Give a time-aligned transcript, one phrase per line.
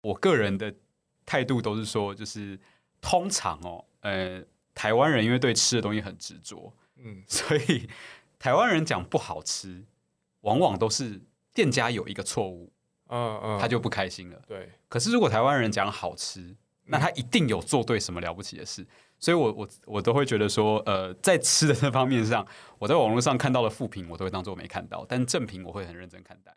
[0.00, 0.74] 我个人的
[1.26, 2.58] 态度都是说，就是
[3.00, 4.42] 通常哦，呃，
[4.74, 7.88] 台湾人因为对吃的东西很执着，嗯，所以
[8.38, 9.84] 台湾人讲不好吃，
[10.40, 11.20] 往往都是
[11.52, 12.72] 店家有一个错误，
[13.08, 14.42] 嗯嗯，他就不开心了。
[14.46, 18.86] 对，可是如果台湾人讲好吃，那他一定有做对什么了不起的事。
[19.22, 22.46] 所以，我我我都会觉得说，呃，在吃的这方面上，
[22.78, 26.56] 我在网络上看到的负评，我都会当做没看到；但正评，我会很认真看待。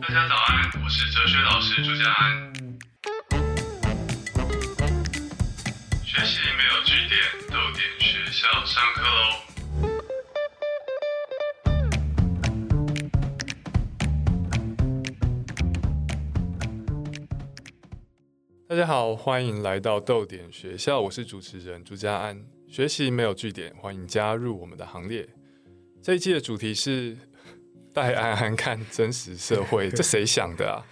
[0.00, 2.50] 大家早安，我是哲学老师朱家安。
[6.02, 9.20] 学习没有据点，都点学校上课喽。
[18.66, 22.42] 大家好，欢迎来到豆点学校，我是主持人朱家安。
[22.66, 25.28] 学习没有据点，欢迎加入我们的行列。
[26.02, 27.18] 这一季的主题是
[27.92, 30.84] 带安安看真实社会， 这谁想的啊？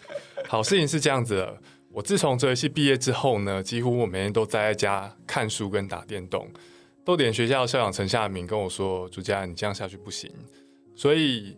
[0.46, 1.58] 好事情是这样子的，
[1.90, 6.48] 我自从哲学系毕业之后呢，几乎我每天都待在家看书跟打电动。
[7.05, 10.30] 豆点学校校长陈夏明跟我说：“朱家安，你这样下去不行。”
[10.94, 11.56] 所以。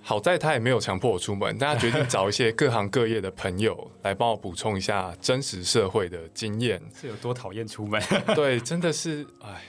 [0.00, 6.80] 好在他也没有强迫我出门，但他决定找一些各行各业的朋友来帮我补充一下真实社会的经验。
[6.98, 8.00] 是有多讨厌出门？
[8.34, 9.60] 对，真的是，哎，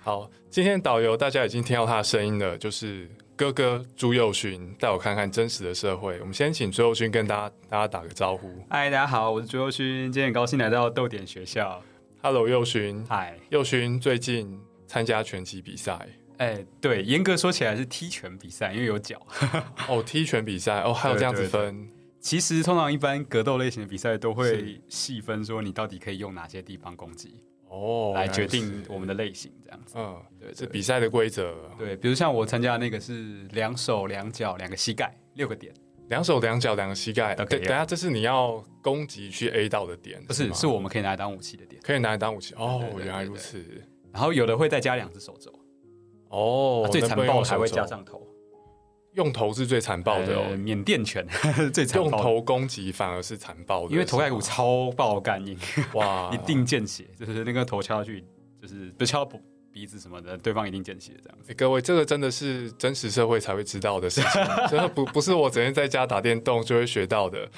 [0.00, 6.20] 好，今天导游大家已经听到他的声音了，就是哥哥朱佑勋，带我看看真实的社会。
[6.20, 8.48] 我们先请朱佑勋跟大家大家打个招呼。
[8.70, 11.82] 嗨，大家好，我是朱佑勋，今天很高兴来到豆点学校。
[12.22, 13.04] Hello，佑勋。
[13.08, 16.06] 嗨，佑勋最近参加拳击比赛。
[16.36, 19.20] 哎，对，严格说起来是踢拳比赛，因为有脚。
[19.88, 21.88] 哦，踢拳比赛，哦，还有这样子分。
[22.20, 27.34] 其实通常一般格斗类型的比赛都会细分，说你到底可以用哪些地方攻击，
[27.74, 29.94] 哦，来决定我们的类型这样子。
[29.96, 31.54] 嗯，对，这比赛的规则。
[31.76, 35.74] 对，比如像我参加那个是两手两脚两个膝盖六个点，
[36.08, 37.34] 两手两脚两个膝盖。
[37.34, 40.52] 等等下，这是你要攻击去 A 到的点，不是？
[40.54, 42.54] 是我们可以拿来当武器的点，可以拿来当武器。
[42.56, 43.60] 哦，原来如此。
[44.12, 45.52] 然后有的会再加两只手肘。
[46.28, 48.24] 哦，最残暴还会加上头，
[49.14, 50.56] 用头是最残暴的哦。
[50.56, 51.26] 缅甸拳
[51.72, 55.58] 最残暴，用头攻击反而是残暴的，因为头盖骨超爆干硬，
[55.94, 58.24] 哇， 一定见血，就是那个头敲下去，
[58.60, 59.26] 就是不敲
[59.72, 61.38] 鼻子什么的，对方一定见血这样。
[61.56, 64.30] 各位，这个真的是真实社会才会知道的事情，
[64.70, 67.50] 真的不不是我整天在家打电动就会学到的。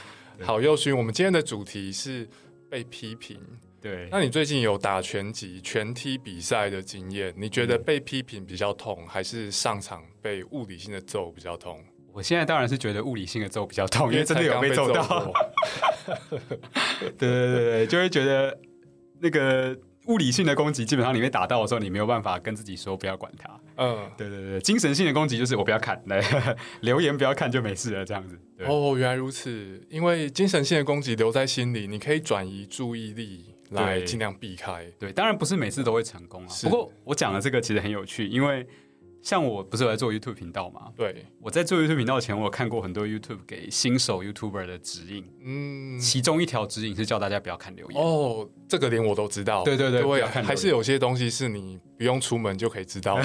[0.42, 2.28] 好，右勋，我们今天的主题是
[2.70, 3.38] 被批评。
[3.86, 7.32] 对，那你最近有打拳击、拳踢比赛的经验？
[7.36, 11.78] 你觉得被批评比较痛，还是上场被物理性的揍比较痛？
[12.12, 15.32] 我现在当然是觉得物理性的揍比较痛，因为真的有被揍到。
[17.16, 18.58] 对对对对，就会觉得
[19.20, 19.78] 那个。
[20.06, 23.60] 物理性的攻击，基本上你被打到的时候，你没有办法跟自己说不要管它。
[23.76, 26.22] 嗯，对对对，精神性的攻击就是我不要看，来
[26.82, 28.38] 留言不要看就没事了，这样子。
[28.60, 34.84] 哦，原来如此，因为精神性的攻击留在心里，你可以转移注意力来尽量避开。
[34.98, 36.48] 对，当然不是每次都会成功啊。
[36.62, 38.66] 不过我讲的这个其实很有趣，因为。
[39.26, 40.82] 像我不是有在做 YouTube 频道嘛？
[40.96, 45.24] 对，我在做 YouTube 频道前，我有看过很多 YouTube 给新手 YouTuber 的指引。
[45.42, 48.00] 嗯，其中一条指引是叫大家不要看留言。
[48.00, 49.64] 哦，这个连我都知道。
[49.64, 53.24] 对对对，对还是有些东西是你不用出门就可以知道的。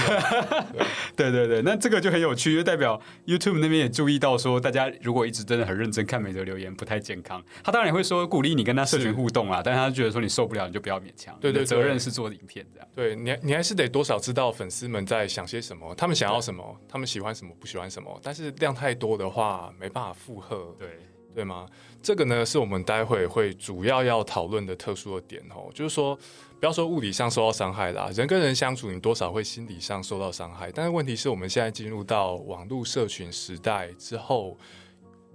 [1.15, 7.39] 对对对，那这个就很有趣，就代表 YouTube 那边也注意到说，大家如果一直真的很认真看每则留言，不太健康。
[7.63, 11.37] 他当然也会说鼓励你跟他社群互动啊，但他觉得说你受不了，你就不要勉强。
[11.39, 12.87] 对对，责任是做影片这样。
[12.95, 15.90] 对你，你还是得多少知道粉丝们在想些什么。
[15.95, 16.77] 他们想要什么？
[16.87, 17.53] 他们喜欢什么？
[17.59, 18.19] 不喜欢什么？
[18.23, 20.99] 但是量太多的话，没办法负荷，对
[21.33, 21.67] 对吗？
[22.01, 25.69] 这个呢，是我们待会会主要要讨论的特殊的点哦。
[25.73, 26.15] 就是说，
[26.59, 30.71] 不要说物理上受到伤害啦，人跟人相处，你多少会心理上受到伤害。
[30.71, 34.57] 但是问题是我们现在进入到网络社群时代之后，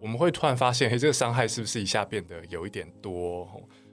[0.00, 3.48] 我们会突然发现，嘿，这个伤害是不是一下变得有一点多？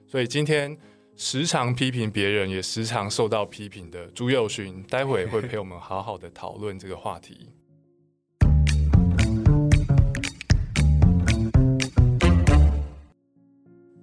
[0.06, 0.76] 所以今天。
[1.16, 7.50] 时常批评别人，也时常受到批评的朱佑勋，待会会陪我们好好的讨论这个话题。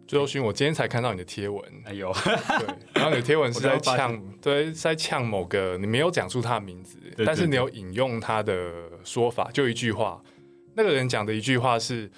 [0.08, 10.24] 朱佑勋，我今天才看到你的贴文，哎呦，对，然后你的贴文是 在呛，对，在呛某个，你没有讲出他的名字，但是你有引用他的说法，就一句话，
[10.74, 12.10] 那个人讲的一句话是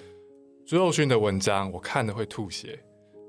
[0.64, 2.78] 朱佑勋的文章，我看了会吐血。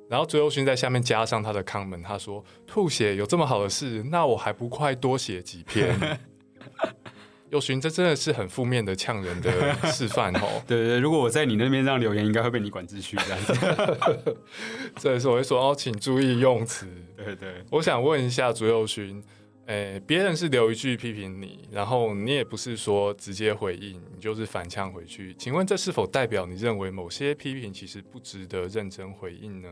[0.09, 5.97] 然后朱右勋在下面加上他的康门，他说：“吐血有这么好的事，那我还不快多写几篇？”
[7.51, 10.61] 佑勋，这真的是很负面的呛人的示范哦。
[10.67, 14.37] 对对对，如果我在你那边这样留言，应该会被你管秩序这样子。
[14.97, 16.87] 这也是我会说哦，请注意用词。
[17.15, 19.23] 对对，我想问一下朱右勋，
[19.67, 25.33] 诶，别人是留一句批评你，然后你也不是说直接回应，你就是反呛回去。
[25.37, 29.69] 请问这是否代表你认为某些批评其实不值得认真回应呢？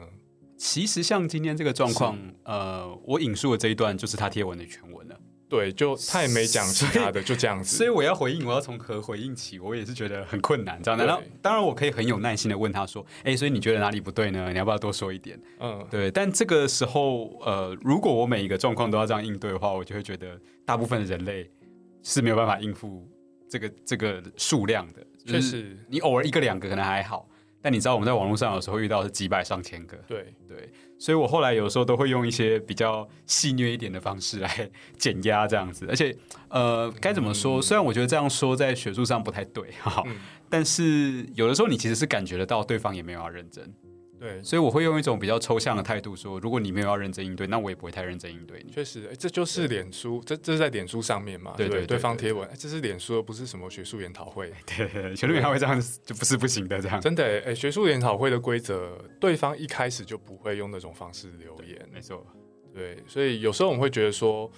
[0.63, 5.19] 其实像今天这个状况，呃，我引述的这一段就是他贴文的全文了。
[5.49, 7.75] 对，就他也没讲其他的，就这样子。
[7.75, 10.81] 所以我要回应，我要从何回应起，我也是觉得很困难。
[10.81, 14.53] 这样，难道当然我可以很有耐心的问他说：“哎，所以你觉得哪里不对呢？
[14.53, 16.09] 你要不要多说一点？”嗯，对。
[16.09, 21.51] 但这个时候，呃，如果我每一个状况都要这样应对的话，我就会觉得大部分的人类
[22.03, 23.05] 是没有办法应付
[23.49, 25.05] 这个这个数量的。
[25.25, 27.27] 确实，你偶尔一个两个可能还好。
[27.63, 30.69] 但你知道我们在网络上有时候遇到是几百上千个，对对，
[30.99, 36.13] 所以我后来有时候都会用一些比较戏谑一点的方式来减压这样子，而且
[36.49, 37.61] 呃该怎么说？
[37.61, 40.03] 虽然我觉得这样说在学术上不太对哈，
[40.49, 43.73] 但是有的时候你其实是感觉得到对方也没有要认真。
[44.23, 48.71] 对，所以我会用一种比较抽象的态度说，如果你没有要认真应对，那我也不会太认真应对你。
[48.71, 51.53] 确实，这就是脸书，这这是在脸书上面嘛？
[51.57, 54.49] 对对，对方贴文，这是脸书，不是什么学术研讨会。
[54.65, 57.43] 对对，学术研讨会这样就不是不行的，这样真的。
[57.45, 61.77] 哎，学术研讨会的规则，对方一开始就不会用那种方式留言。
[61.91, 62.25] 没错，
[62.73, 64.49] 对，所以有时候我们会觉得说，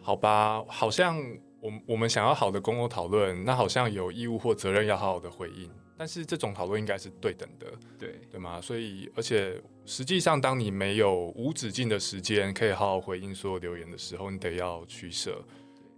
[0.00, 1.22] 好吧，好像
[1.60, 5.70] 我我们想要好的公共讨论，那好像有义务或责任要好好的回应。
[6.00, 7.66] 但是这种讨论应该是对等的，
[7.98, 8.58] 对对吗？
[8.58, 15.44] 所以，而且实际上，当你没有无止境的时间可以好好回应所有留言的时候，你得要取舍。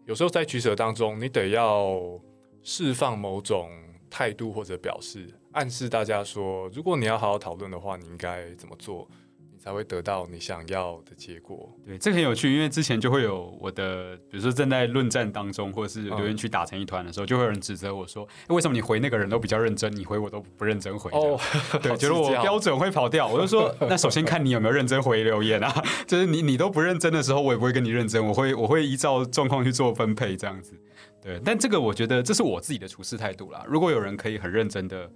[0.04, 2.20] 有时候在取舍当中，你得要
[2.64, 3.70] 释放某种
[4.10, 9.08] 态度或者表示，暗示大家说，如果你要好好讨论的话，你应该怎么做。
[9.62, 11.72] 才会得到你想要的结果。
[11.86, 21.38] 对，这很有趣，因为之前就会有我的，比如说正在论战当中，或者是留言区打成一团的时候，就会有人指责我说：“为什么你回那个人都比较认真，你回我都不认真回？”哦，
[21.80, 23.28] 对， 觉得我标准会跑掉。
[23.28, 25.72] 我就说，那首先看你有没有认真回留言啊。
[26.08, 30.74] 就是你你都不认真的时候，我也不会跟你认真，我会我会依照状况去做分配这样子。
[31.22, 33.64] 对，但这个我觉得这是我自己的处事态度啦。
[33.68, 35.08] 如果有人可以很认真的、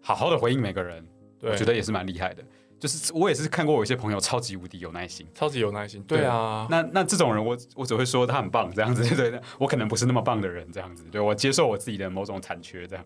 [0.00, 1.04] 好好的回应每个人，
[1.42, 2.44] 我觉得也是蛮厉害的。
[2.78, 6.00] 就是我也是看过，有些朋友超级无敌有耐心，超级有耐心。
[6.04, 9.02] 对啊，那那这种人，我我只会说他很棒，这样子。
[9.16, 11.04] 对的，我可能不是那么棒的人，这样子。
[11.10, 13.04] 对我接受我自己的某种残缺，这样。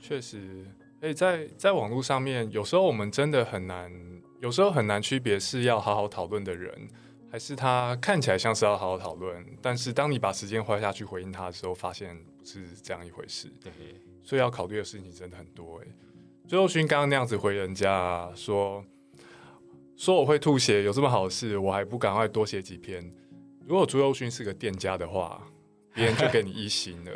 [0.00, 0.66] 确实，
[1.00, 3.92] 哎，在在网络上面，有时候我们真的很难，
[4.40, 6.88] 有时候很难区别是要好好讨论的人，
[7.30, 13.52] 还是他看起来像是要好好讨论，但是当你把时间花下去回应他的时候，发现不是这样一回事。
[13.62, 13.72] 对，
[14.24, 15.80] 所以要考虑的事情真的很多。
[15.80, 15.86] 哎，
[16.48, 18.84] 最后勋刚刚那样子回人家说。
[19.96, 23.10] 说我会吐血，有这么好事，我还不赶快多写几篇。
[23.66, 25.42] 如果朱佑勋是个店家的话，
[25.94, 27.12] 别人就给你一星了，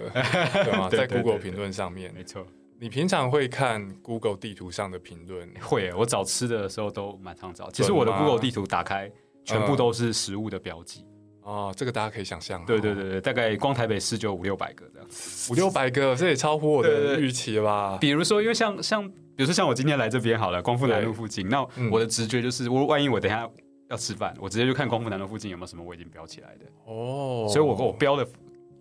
[0.65, 0.89] 对吗？
[0.91, 2.47] 在 Google 评论上面，没错。
[2.79, 5.47] 你平常会看 Google 地图上的评论？
[5.61, 7.71] 会，我找吃的时候都蛮常找。
[7.71, 9.13] 其实我的 Google 地图打开，
[9.45, 11.05] 全部都是食物的标记。
[11.43, 12.65] 哦，这个大家可以想象。
[12.65, 15.09] 对对对对，大概光台北市就五六百个这样，
[15.51, 17.99] 五六百个，这也超乎我的预期吧？
[18.01, 19.11] 比如说，因为像像。
[19.37, 23.49] 比如说像我今天来这边好了，光复南路附近，那我的直觉就是，我万一我等下
[23.89, 28.29] 要吃饭，我直接就看光复南路附近有没有什么我已经标起来的哦，所以我我标的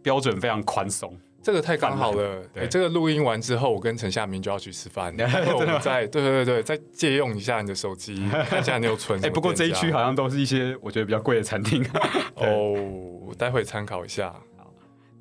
[0.03, 2.41] 标准非常宽松，这个太刚好了。
[2.53, 5.13] 对，这个录音完之后，我跟陈夏明就要去吃饭，
[5.53, 9.23] 我们再对对对对，再借用一下你的手机， 看一下你有存。
[9.23, 11.85] 哎，不过这一区好像都是一些我觉得比较贵的餐厅
[12.35, 12.73] 哦，
[13.27, 14.33] 我待会参考一下。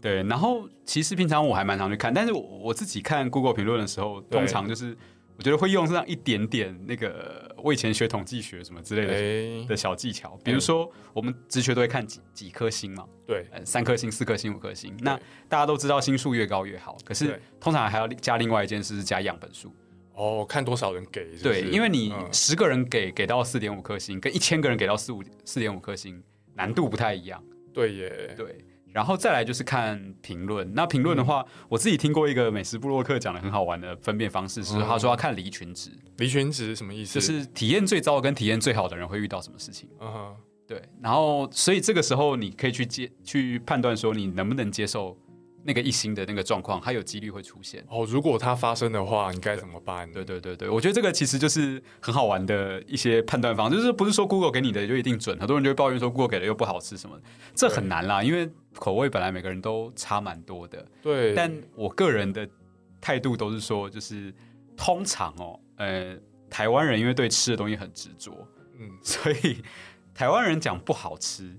[0.00, 4.97] 对，然后其实平常我还蛮常去看，但是我我自己看 Google 评论的时候，通常就是。
[5.38, 9.07] 我觉得会用这样一点点那个，我以前学统计学什么之类
[9.62, 14.92] 的的小技巧，比如说我们直觉都会看几几颗星嘛，对，三颗星、四颗星、五颗星。
[14.99, 15.16] 那
[15.49, 19.73] 大家都知道星数越高越好，可是通常还要加另外一件事，是加样本数。
[20.14, 21.25] 哦，看多少人给？
[21.40, 26.21] 对，因为你十个人给给到四点五颗星，跟一千个人给到四五四点五颗星，
[26.54, 27.40] 难度不太一样。
[27.73, 28.59] 对耶，对。
[28.99, 30.69] 然后再来就是看评论。
[30.75, 35.88] 那评论的话，我自己听过一个美食布洛克讲的很好玩的分辨方式，是他说要看离群值。
[36.17, 37.14] 离群值什么意思？
[37.14, 39.88] 就是体验最糟跟体验最好的人会遇到什么事情。
[40.00, 40.37] 嗯哼，
[40.67, 40.83] 对。
[41.00, 45.17] 然后，所以这个时候你可以去接去判断说你能不能接受。
[45.69, 48.07] 那个一星的那个状况，它有几率会出现哦。
[48.09, 50.11] 如果它发生的话，你该怎么办？
[50.11, 55.39] 对对对对，我觉得这个其实就是很好玩的一些判断方式，就是不是说 Google 给你的就一定准。
[55.39, 57.21] 很多人就会抱怨说 Google 给的又不好吃什么，
[57.55, 60.83] 这很难啦，因为口味本来每个人都差蛮多的。
[61.03, 62.49] 对，但我个人的
[62.99, 64.35] 态度都是说，就是
[64.75, 66.17] 通常哦，呃，
[66.49, 68.33] 台湾人因为对吃的东西很执着，
[68.79, 69.63] 嗯，所以
[70.15, 71.55] 台湾人讲不好吃，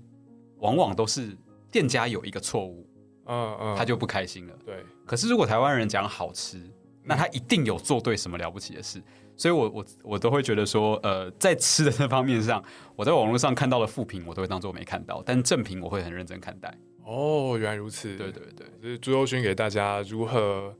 [0.58, 1.36] 往往都是
[1.70, 2.89] 店家有一个错误。
[3.30, 4.54] 嗯嗯，他就不开心了。
[4.66, 6.60] 对，可是如果台湾人讲好吃，
[7.04, 9.00] 那他一定有做对什么了不起的事。
[9.36, 12.62] 所以我我我都会觉得说，呃，在吃的这方面上，
[12.94, 16.76] 我在网络上看到的负评，我都会当做没看到，但正评我会很认真看待。
[17.06, 18.14] 哦，原来如此。
[18.16, 20.74] 对对对，就是朱佑勋给大家如何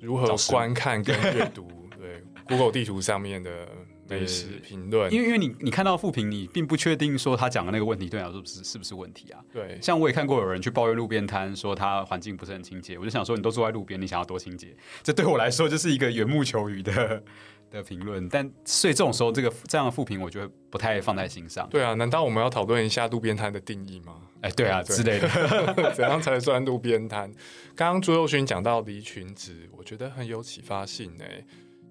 [0.00, 3.68] 如何观看跟阅读对 Google 地图上面的
[4.10, 9.40] 美食评论，因为因为你你看到负评，你并不确定说他讲的那个问题对你来说是不是是不是问题啊？
[9.52, 14.74] 对像我也看过有人去抱怨路边摊，说他环境不是很清洁，我就想说，你都坐在路边，你想要多清洁？
[15.02, 17.22] 这对我来说就是一个缘木求鱼的
[17.70, 18.28] 的评论。
[18.28, 21.68] 但所以这种时候，这个这样的负评，我觉得不太放在心上。
[21.70, 24.16] 对啊，难道我们要讨论一下路边摊的定义吗？
[24.40, 25.28] 哎，对啊对之类的。
[25.94, 27.30] 怎样才算路边摊？
[27.76, 31.44] 刚刚朱佑勋讲到离群值，我觉得很有启发性诶、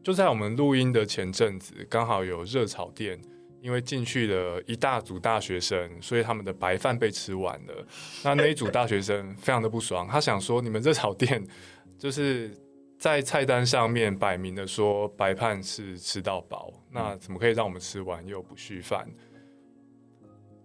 [0.09, 3.21] 就在我们录音的前阵子，刚好有热炒店，
[3.61, 7.87] 因为进去了一大组大学生，所以他们的白饭被吃完了。
[8.23, 11.45] 那那一组大学生非常的不爽，他想说：你们热炒店
[11.95, 12.49] 就是
[12.97, 19.07] 在菜单上面摆明的说白饭是吃到饱，那怎么可以让我们吃完又不续饭？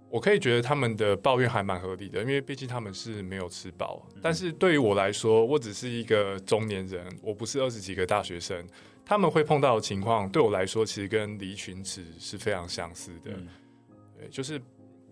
[0.08, 4.08] 我可以觉得他们的抱怨还蛮合理的，因为毕竟他们是没有吃饱。
[4.22, 8.66] 但是对于我来说，我只是一个中年人，我不是二十几个大学生，
[9.04, 13.30] 他们会碰到的情况，对我来说其实跟离群值是非常相似的。
[13.32, 13.48] 嗯
[14.16, 14.60] 对，就是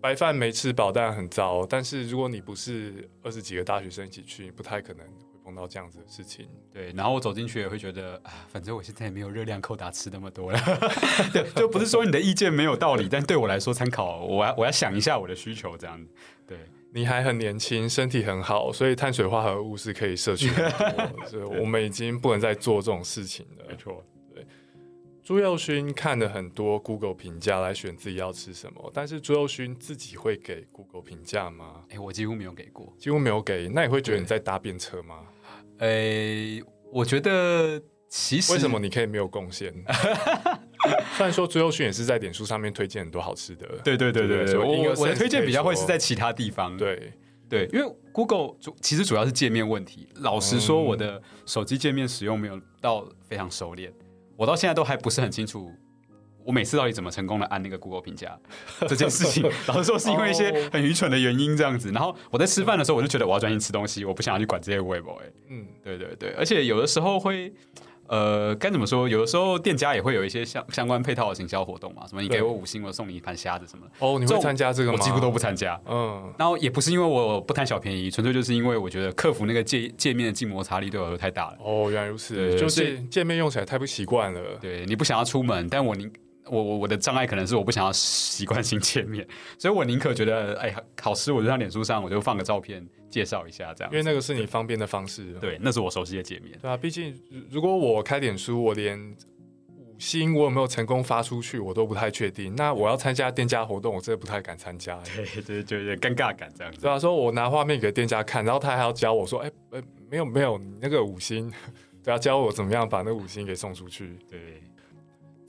[0.01, 1.65] 白饭没吃饱，当然很糟。
[1.65, 6.47] 但是如果你不是二十几个大学生一起去，不太可能会碰到这样子的事情。
[6.71, 10.59] 对，然后我走进去也会觉得啊，反正我现在也没有热量扣打吃那么多了。
[11.31, 16.09] 对，就不是说你的意见没有道理，但对我来说参考，我要我要想一下我的需求，这样子。
[16.47, 16.57] 对，
[16.93, 20.69] 你还很年轻，身体很好，所以碳水化合物是可以摄取的。
[21.27, 23.65] 所以我们已经不能再做这种事情了。
[23.67, 24.03] 没错。
[24.33, 24.45] 对
[25.23, 31.83] 朱佑勋看了很多 Google 评价来选自己要吃什么，但是朱佑勋自己会给 Google 评价吗？
[31.89, 32.93] 哎，我几乎没有给过。
[32.99, 35.21] 几乎没有给，那你会觉得你在搭便车吗？
[35.79, 37.81] 诶，我觉得
[38.15, 39.73] 其实为什么你可以没有贡献？
[41.17, 46.77] 虽然说最后训也是在点数上面推荐很多好吃的，对对对对对，我我的推荐比较会是在其他地方。
[46.77, 47.11] 对
[47.49, 50.07] 对，因为 Google 主其实主要是界面问题。
[50.17, 53.91] 老实说，嗯我的手机界面使用没有到非常熟练，
[54.37, 55.71] 我到现在都还不是很清楚。
[56.45, 58.37] 我每次到底怎么成功的按那个 Google 评价
[58.87, 61.89] 这件事情，老实说是因为一些哦很愚蠢的原因这样子。
[61.91, 65.13] 然后我在吃饭的时候，我就觉得我要专心吃东西，我不想要去管这些微博。
[65.23, 67.53] 哎，嗯，对对对，而且有的时候会，
[68.13, 69.09] 呃，该怎么说？
[69.09, 73.91] 有的时候店家也会有一些相相关配套的行销活动嘛，什么你给我五星，我送你一盘虾子什么的。
[74.05, 74.97] 哦，你会参加这个吗？
[74.99, 75.81] 我几乎都不参加。
[75.89, 81.57] 嗯，然后也不是因为我不贪小便宜，纯粹就是因为我觉得客服那个界界面的静摩擦力对我来说太大了。
[81.63, 84.39] 哦，原来如此，就是界面用起来太不习惯了。
[84.61, 86.11] 对你不想要出门，但我宁
[86.45, 89.25] 我我我的障碍可能是我不想要习惯性界面，
[89.57, 93.97] 所以我宁可觉得哎好吃，我就在脸书上我就放个照片介绍一下这样因。
[93.97, 95.33] 为那个是你方便的方式。
[95.39, 96.57] 对，那是我熟悉的界面。
[96.59, 98.99] 对啊，毕竟如如果我开脸书，我连
[99.77, 102.55] 五星我有没有成功发出去，我都不太确定。
[102.55, 104.99] 那我要参加店家活动，我真的不太敢参加。
[105.15, 106.81] 对对，就有点尴尬感这样子。
[106.81, 111.53] 对啊，说我拿画面给店家看，然后他还要教我说，哎、呃，没有没有，你那个五星，
[112.03, 114.17] 对啊，教我怎么样把那五星给送出去。
[114.27, 114.63] 对，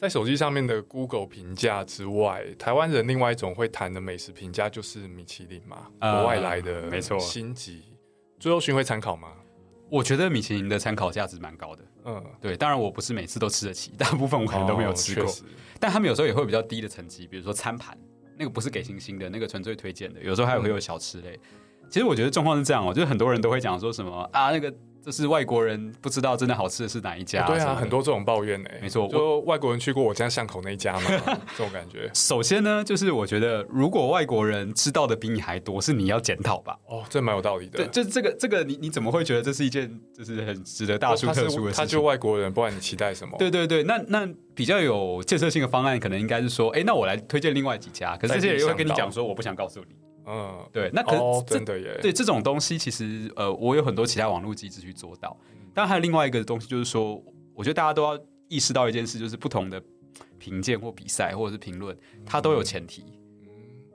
[0.04, 7.84] 在手机上面的 Google 评价之外，台湾人另外一种会谈的美食评价就是米其林嘛，啊国外来的，没错星级。
[8.38, 9.28] 最后巡回参考吗？
[9.88, 11.82] 我觉得米其林的参考价值蛮高的。
[12.04, 15.34] 嗯，对，当然我不是每次都吃得起，大部分我可能都没有吃过。
[15.80, 17.96] 但他们有时候也会有比较低的层级，比如说餐盘，
[18.36, 20.20] 那个不是给星星的，那个纯粹推荐的。
[20.20, 21.40] 有时候还会有小吃类。
[21.88, 24.70] 其实我觉得状况是这样哦，就是很多人都会讲说什么啊，那个
[25.04, 27.88] 这是外国人不知道真的好吃的是哪一家、对啊，很。
[27.94, 31.10] 多这种抱怨呢、没错就外国人去过我家巷口那一家嘛，
[31.56, 32.10] 这种感觉。
[32.12, 36.76] 首先呢，就是我觉得如果外国人知道的比你还多，是你要检讨吧。
[36.86, 37.78] 哦，这蛮有道理的。
[37.78, 41.76] 对，就这个这个你你怎么会觉得这是一件就是很值得大书特书的事情？
[41.76, 43.36] 他就外国人，不管你期待什么？
[43.38, 49.94] 对对对，那那比较有建设性的方案，可能应该是说，哎，那我来推荐另外几家，可是这些人又会跟你讲说，我不想告诉你。
[50.26, 51.98] 嗯，对，那可是哦，这真的耶。
[52.00, 55.36] 对这种东西，其实呃，我有很多其他网络机制去做到。
[55.74, 57.22] 但还有另外一个东西，就是说，
[57.54, 59.82] 我觉得大家都要意识到一件事，就是不同的
[60.38, 63.02] 评鉴或比赛或者是评论，它都有前提。
[63.02, 63.20] 嗯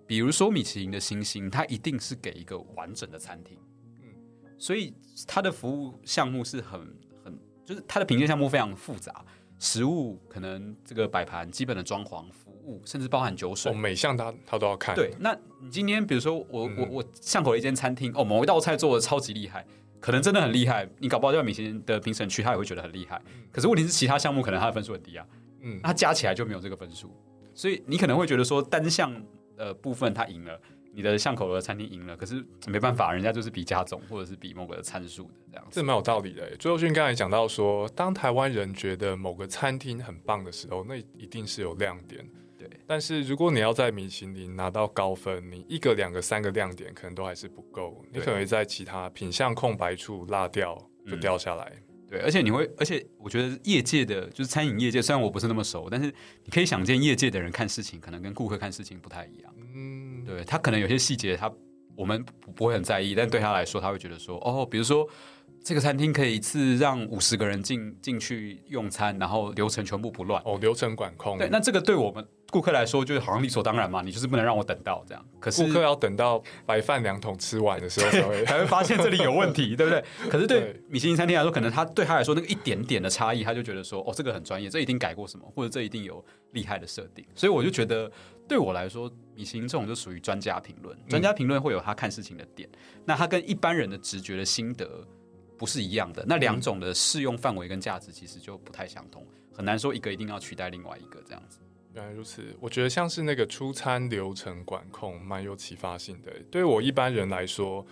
[0.06, 3.56] 比如说米其林的星星，它一定是给一个完整的餐厅，
[4.02, 4.10] 嗯
[4.58, 4.92] 所以
[5.28, 6.82] 它的服务项目是很
[7.24, 9.24] 很，就是它的评鉴项目非常复杂，
[9.60, 12.26] 食物可能这个摆盘、基本的装潢、
[12.86, 13.76] 甚至包含酒水哦，。
[13.76, 14.94] 每项他他都要看。
[14.96, 19.66] 对，那你今天比如说我、嗯我我巷口的一间餐厅，哦，某一道菜做的超级厉害，
[20.00, 23.22] 可能真的很厉害，你搞不好在米其林的评审区，他也会觉得很厉害。
[23.52, 25.26] 可是问题是，其他项目可能他的分数很低啊，
[25.62, 27.10] 嗯那，他加起来就没有这个分数，
[27.54, 29.14] 所以你可能会觉得说单项
[29.58, 30.60] 呃部分他赢了，
[30.94, 35.72] 你的巷口的餐厅赢了，可是没办法，人家就是比加总或者是比某个参数的这样子。
[35.72, 36.56] 这蛮有道理的欸。
[36.58, 42.26] 最后勋刚才讲到说，当台湾人觉得某个餐厅很棒的时候，那一定是有亮点。
[42.70, 50.76] 对，但是如果你要在米其林拿到高分，你一个、两个、三个亮点可能都还是不够，你可能会在其他品相空白处落掉，
[51.08, 51.72] 就嗯掉下来。
[52.08, 56.08] 对，而且你会，而且我觉得业界的就是餐饮业界，虽然我不是那么熟，但是
[56.44, 59.54] 你可以想见，业界的人看事情可能跟顾客看事情不太一样。
[59.76, 61.52] 嗯，对他可能有些细节他
[61.96, 65.08] 我们不不会很在意，但对他来说，他会觉得说，哦，比如说
[65.64, 70.42] 这个餐厅可以一次让五十个人进进去用餐，然后流程全部不乱。
[70.46, 75.26] 哦，流程管控，对，那这个对我们顾客来说，就是好像理所当然嘛，你就是不能让我等到这样。
[75.40, 78.46] 可是顾客要等到白饭两桶吃完的时候才会。
[78.46, 80.04] 才 会发现这里有问题， 对不对？
[80.30, 87.26] 可是对对米其林餐厅来说，可能他对他来说那个一点点的差异，他就觉得说，哦，这个很专业，这一定改过什么，或者这一定有厉害的设定。
[87.36, 88.12] 所以我就觉得，
[88.48, 92.68] 对我来说，米其林这种就属于专家评论，专家评论会有他看事情的点，
[93.06, 95.06] 那他跟一般人的直觉的心得
[95.58, 96.26] 不是一样的。
[96.28, 99.26] 那两种的适用范围跟价值其实就不太相同，
[99.56, 101.60] 很难说一个一定要取代另外一个这样子。
[101.94, 106.32] 原来如此，我觉得像是那个出餐流程管控蛮有启发性的。
[106.52, 107.86] 对于我一般人来说，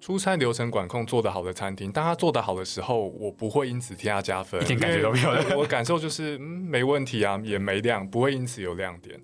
[0.00, 9.20] 出餐流程管控做得好的餐厅，当他做得好的时候，我不会因此替他加分，一点感觉都没有我感受就是，嗯，没问题啊，也没亮，不会因此有亮点。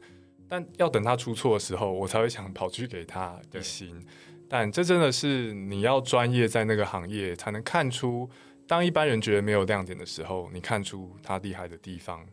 [0.48, 4.04] 但要等他出错的时候，我才会想跑去给他一星。
[4.48, 8.28] 但这真的是你要专业在那个行业，才能看出，
[8.66, 12.26] 当一般人觉得没有亮点的时候，你看出他厉害的地方。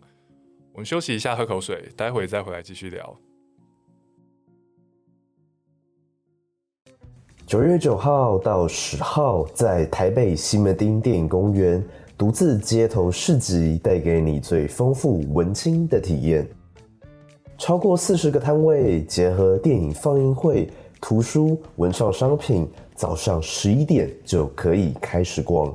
[0.74, 3.16] 我们休息一下，喝口水，待会再回来继续聊。
[7.46, 11.84] 九月九号到十号，在台北西门町电影公园
[12.18, 16.48] 独自街头市集，带给你最丰富文青的体验。
[17.60, 20.68] 超过四十个摊位，结合电影放映会、
[21.00, 25.72] 图书、文创商品，早上十一点就可以开始逛。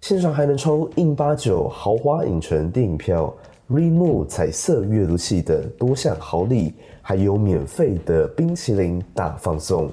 [0.00, 3.32] 线上还能抽印八九豪华影城电影票、
[3.72, 9.90] Reimu 彩色阅读器等多项好礼，还有免费的冰淇淋大放送。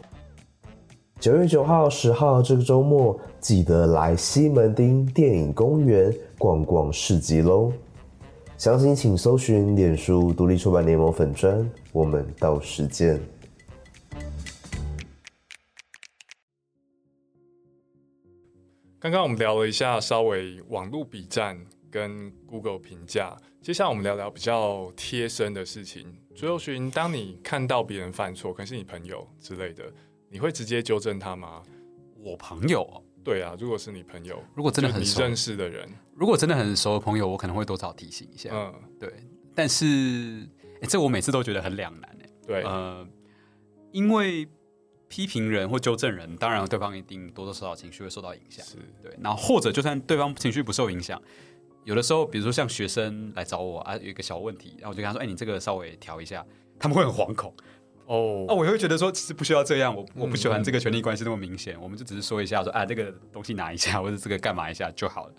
[1.18, 7.72] 九月九号、十号这个周末，记得来西门町电影公园逛逛市集喽！
[8.58, 13.18] 详情请搜寻脸书独立出版联盟粉专，我们到时见。
[19.00, 21.58] 刚刚我们聊了一下稍微网络比战
[21.92, 26.16] 跟 Google 评价，接下来我们聊聊比较贴身的事情。
[26.36, 29.84] 朱佑勋，当你看到别人犯错，可能是你朋友之类的，
[30.30, 31.62] 你会直接纠正他吗？
[32.18, 38.50] 我朋友哦对啊，如果是你朋友，如果真的很熟，你认识的人，如果真的很熟的朋友，我可能会多少提醒一下。
[38.54, 39.14] 嗯，对，
[39.54, 39.86] 但是、
[40.82, 42.30] 诶这我每次都觉得很两难哎。
[42.48, 43.08] 对，呃，
[43.92, 44.48] 因为
[45.10, 48.66] 批评人或纠正人，当然对方一定多多少少情绪会受到影响。
[48.66, 51.22] 是，对，然后或者就算对方情绪不受影响，
[51.84, 56.46] 有的时候，比如说像学生来找我啊，有一个小问题，然后我就跟他说：“哎，你这个稍微调一下。”
[56.80, 57.54] 他们会很惶恐。
[58.06, 65.34] 哦那、，我也会觉得说，其实不需要这样，我我不喜欢嗯这个权力关系那么明显，我们就只是说一下说啊，这个东西拿一下，或者这个干嘛一下就好了。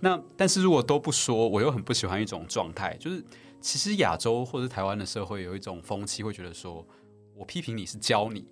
[0.00, 3.22] 那但是如果都不说，我又很不喜欢一种状态，就是
[3.60, 6.86] 其实亚洲或者台湾的社会有一种风气，会觉得说
[7.34, 8.46] 我批评你是教你，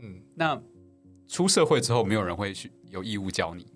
[0.00, 0.60] 嗯，那
[1.28, 3.66] 出社会之后，没有人会去有义务教你，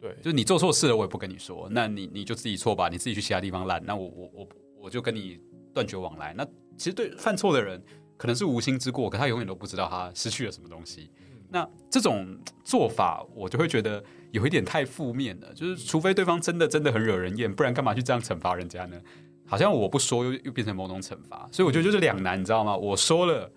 [0.00, 4.48] 对，就是你做错事了，我也不跟你说，那你你就自己错吧，你自己去其他地方烂，那我我我
[4.84, 5.38] 我就跟你
[5.74, 6.34] 断绝往来。
[6.36, 6.44] 那
[6.78, 7.82] 其实对犯错的人
[8.16, 11.10] 可能是无心之过，可他永远都不知道他失去了什么东西。
[11.50, 15.52] 那这种做法，我就会觉得有一点太负面了。
[15.52, 18.98] 就是除非对方真的真的很惹人厌，不然干嘛去这样惩罚人家呢？
[19.46, 22.74] 好像我不说又又变成某种惩罚，所以我觉得就是两难，你知道吗？
[22.76, 23.52] 我说了。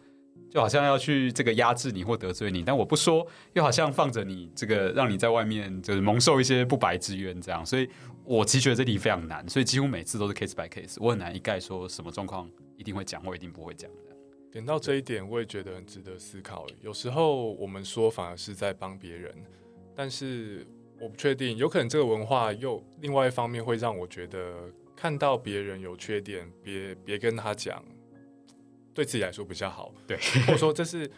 [0.54, 7.90] 就好像要去这个压制你或得罪你，但我不说，又好像放着你这个让你在外面就是蒙受一些不白之冤这样，所以
[8.24, 13.98] 我其实觉得这题非常难，所以几乎每次都是 case by case，我很难一概说什么状况一定会讲或一定不会讲的。
[14.52, 16.68] 点到这一点，我也觉得很值得思考。
[16.84, 19.34] 有时候我们说反而是在帮别人，
[19.96, 20.64] 但是
[21.02, 27.84] 我不确定，有可能这个文化又另外一方面会让我觉得看到别人有缺点，别别跟他讲，
[28.94, 29.94] 对自己来说比较好。
[30.08, 31.10] 对，或者说这是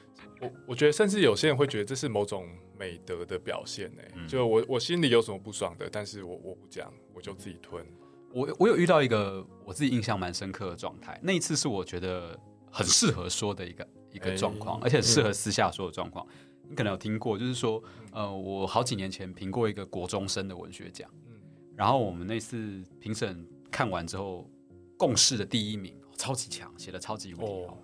[0.42, 7.86] 我我觉得，甚至有些人会觉得这是某种美德的表现呢、嗯就我我心里有什么不爽的，但是我我不讲，我就自己吞。
[8.34, 12.38] 我我有遇到一个我自己印象蛮深刻的状态，那一次是我觉得
[12.70, 16.26] 很适合说的一个一个状况，哎而且适合私下说的状况。
[16.68, 21.36] 你可能有听过，就是说，呃，我好几年前评过一个国中生的文学奖，嗯
[21.76, 24.50] 然后我们那次评审看完之后，
[24.98, 27.52] 共事的第一名超级强，写的超级无敌好。
[27.52, 27.78] 哦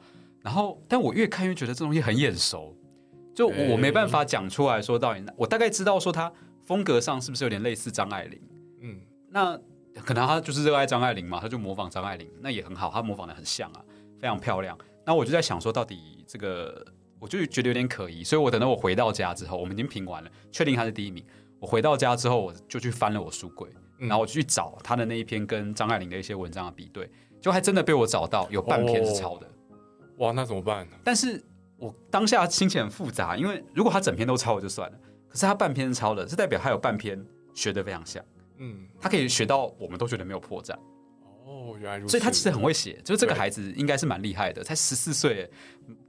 [0.44, 2.76] 然后，但我越看越觉得这东西很眼熟，
[3.36, 6.34] 就我没办法讲出来说到底，我大概知道说他
[6.66, 8.42] 风格上是不是有点类似张爱玲。
[8.80, 9.56] 嗯，那
[10.04, 13.86] 可能他就是热爱张爱玲嘛，他就模仿张爱玲，那也很好，他模仿的很像啊，
[14.20, 14.76] 非常漂亮。
[15.06, 16.84] 那我就在想说，到底这个，
[17.20, 21.24] 我就觉得有点可疑，所以我等到我回到家之后，我们已经评完了，确定他是第一名。
[21.60, 27.08] 我回到家之后，我就去翻了我书柜，然后我去找他的那一篇跟张爱玲的一些文章的比对，
[27.42, 29.48] 就还真的被我找到有半篇是抄的。
[30.18, 30.88] 哇，那怎么办？
[31.04, 31.44] 但是
[31.78, 37.20] 我当下心情很复杂，因为如果他整篇都抄我就算了，可是他半篇抄的，是代表他有半篇
[37.56, 38.24] 学的非常像。
[38.58, 40.74] 嗯，他可以学到我们都觉得没有破绽。
[41.44, 42.12] 哦，原来如此。
[42.12, 45.50] 所以他其实很会写，就是这个孩子应该是蛮厉害的，才十四岁。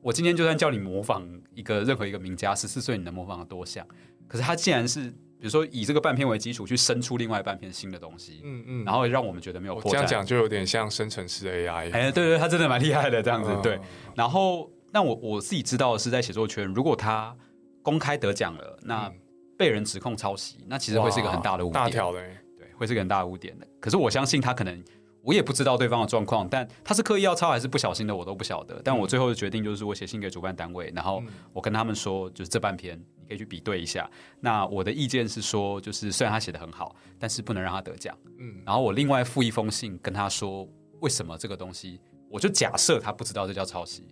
[0.03, 3.87] 我今天就算叫你模仿一个任何一个名家，十四岁你能模仿的多像？
[4.29, 9.94] 可是他竟然是，比如说以这个半篇为基础去生出另外半篇新的东西，嗯嗯，然后让我们觉得没有破绽。
[9.94, 11.92] 这样讲就有点像生成式 AI。
[11.92, 13.50] 哎，对对，他真的蛮厉害的这样子。
[13.61, 13.76] 对，
[14.14, 17.37] 然后那我我自己知道的是在写作圈，如果他
[17.83, 19.12] 公开得奖了，那
[19.59, 21.85] 被人指控抄袭，那其实会是一个很大的污点。
[21.85, 22.38] 大条嘞。
[22.74, 24.83] 会是个很大的污点的，可是我相信他可能，
[25.23, 28.81] 我也不知道对方的状况，但他是刻意要抄还是不小心的，我都不晓得。
[28.85, 34.11] 但我最后的决定就是我写信给主办单位，然后我跟他们说，就是这半篇你可以去比对一下。
[34.41, 38.17] 那我的意见是说，就是虽然他写的很好，但是不能让他得奖。
[38.39, 40.69] 嗯，然后我另外附一封信跟他说，
[41.01, 44.09] 为什么这个东西，我就假设他不知道这叫抄袭。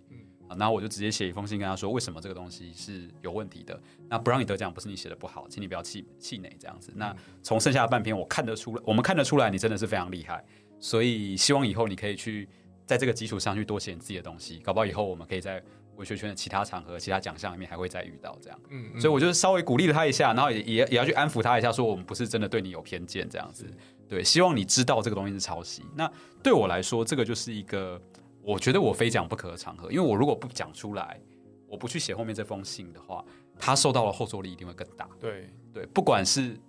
[0.57, 3.81] 然后我就直接写一封信跟他说，为什么这个东西是有问题的？
[4.09, 6.91] 那不让你得奖，不是你写的不好，请你不要气气馁这样子。
[6.93, 10.43] 那从剩下的半篇，我看得出来，我们看得出来，你真的是非常厉害。
[10.81, 12.49] 所以希望以后你可以去
[12.85, 15.63] 在这个基础上去多写你自己的东西，搞不好以后我们可以在
[15.95, 18.59] 文学圈的其他场合、其他奖项里面还会再遇到这样。
[18.69, 23.65] 嗯，所以我就稍微鼓励了他一下，然后也也也要去安抚他一下，说我们不是真的对你有偏见这样子。
[24.09, 25.83] 对，希望你知道这个东西是抄袭。
[25.95, 26.11] 那
[26.43, 28.01] 对我来说，这个就是一个。
[28.43, 31.21] 我觉得我非讲不可的场合，因为我如果不讲出来，
[31.67, 33.23] 我不去写后面这封信的话，
[33.59, 35.07] 他受到的后坐力一定会更大。
[35.19, 36.59] 对对，不管是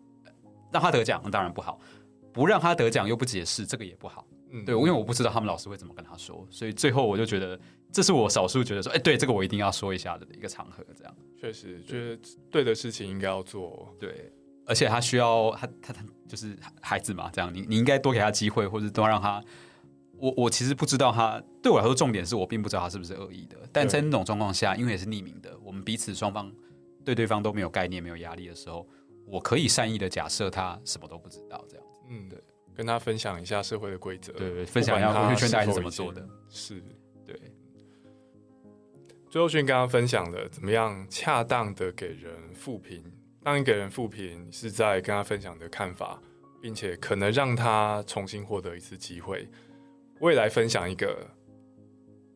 [0.71, 1.79] 让他得奖，那当然不好；
[2.33, 4.27] 不让他得奖又不解释，这个也不好。
[4.51, 7.59] 嗯，对，因为我不知道他们老师会怎么跟他说，所以最后我就觉得
[7.91, 10.85] 这是我少数觉得说，哎，对这个我一定要说一下的一个场合。
[10.97, 13.95] 这样确实觉得对的事情应该要做。
[13.99, 14.33] 对，
[14.67, 19.43] 而且他需要他他他就是孩子嘛，这样你你应该多给他机会，或者多让他。
[20.19, 23.57] 我我其实不知道他对我来说，重点是我并不知道他是不是恶意的。
[23.73, 26.49] 但在那种状况下，因为也是匿名的，我们彼此双方
[27.05, 28.87] 对对方都没有概念、没有压力的时候，
[29.27, 31.92] 我可以善意的假设他什么都不知道，这样子。
[32.09, 32.39] 嗯，对，
[32.75, 36.27] 跟他分享一下社会的规则，对，分享一下文学圈大概是怎么做的。
[36.49, 36.83] 是，
[37.25, 37.39] 对。
[39.31, 43.03] 最后迅刚刚分享了，怎么样恰当的给人复评？
[43.43, 46.21] 当你给人复评，是在跟他分享的看法，
[46.61, 49.49] 并且可能让他重新获得一次机会。
[50.21, 51.27] 我也来分享一个，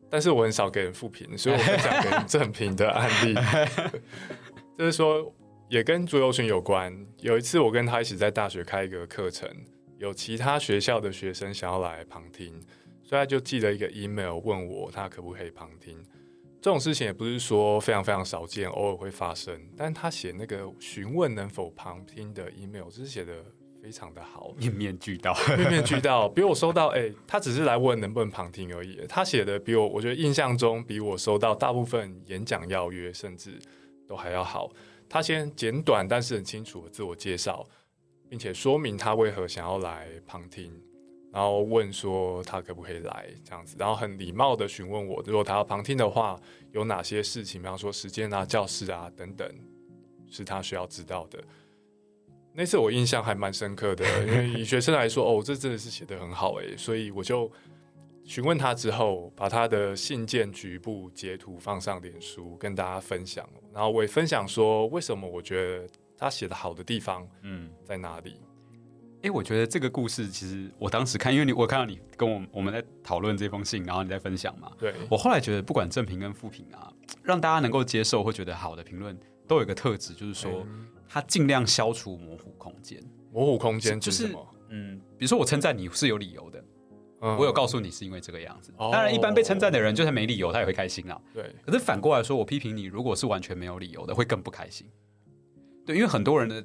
[0.09, 3.35] 但是我很少给人复评，所以我分享给正评的案例。
[4.77, 5.33] 就是说，
[5.69, 6.93] 也跟朱友群有关。
[7.19, 9.49] 有一次，我跟他一起在大学开一个课程，
[9.97, 12.53] 有其他学校的学生想要来旁听，
[13.03, 15.97] 所以他就寄了一个 email 问我，他可不可以旁听。
[16.61, 19.59] 这种事情也不是说非常非常少见，偶尔会发生。
[19.75, 23.33] 但他写那个询问能否旁听的 email，就是写的。
[23.79, 26.27] 非常的好，面面俱到，面面俱到。
[26.27, 28.99] 比我收到，哎，他只是来问能不能旁听而已。
[29.07, 33.57] 他写的比我，我觉得印象中比我收到大部分演讲邀约甚至
[34.05, 34.69] 都还要好。
[35.09, 37.65] 他先简短但是很清楚的自我介绍，
[38.29, 40.71] 并且说明他为何想要来旁听，
[41.31, 46.39] 然后问说他可不可以来这样子，然后很礼貌的询问我，如果他要旁听的话，
[46.71, 49.49] 有哪些事情，比方说时间啊、教室啊等等，
[50.29, 51.41] 是他需要知道的。
[52.53, 57.51] 那次我印象还蛮深刻的，因为以学生来说，哦，这真的是写的很好诶，所以我就
[58.23, 65.87] 询问他之后，把他的信件局部截图放上脸书跟大家分享，然后我也分享说为什么我觉得
[66.17, 68.41] 他写的好的地方，嗯，在哪里？
[69.21, 79.15] 哎，我觉得这个故事其实我当时看，因为你我看到你跟我我们在讨论这封信，然后你在分享嘛，对我后来觉得不管正评跟负评啊，让大家能够接受或觉得好的评论，
[79.47, 80.65] 都有一个特质，就是说。
[81.09, 83.01] 他尽量消除模糊空间。
[83.31, 84.35] 模糊空间就是
[84.67, 86.56] 嗯，比如说我称赞你是有理由的，
[87.19, 88.71] 我有告诉你是因为这个样子。
[88.77, 91.19] 当然，一般被称赞的人就算没理由，他也会开心啊。
[91.33, 91.55] 对。
[91.65, 94.87] 可是反过来说，我批评你，如果是完全没有理由的，会更不开心。
[95.85, 96.61] 对，因为很多人的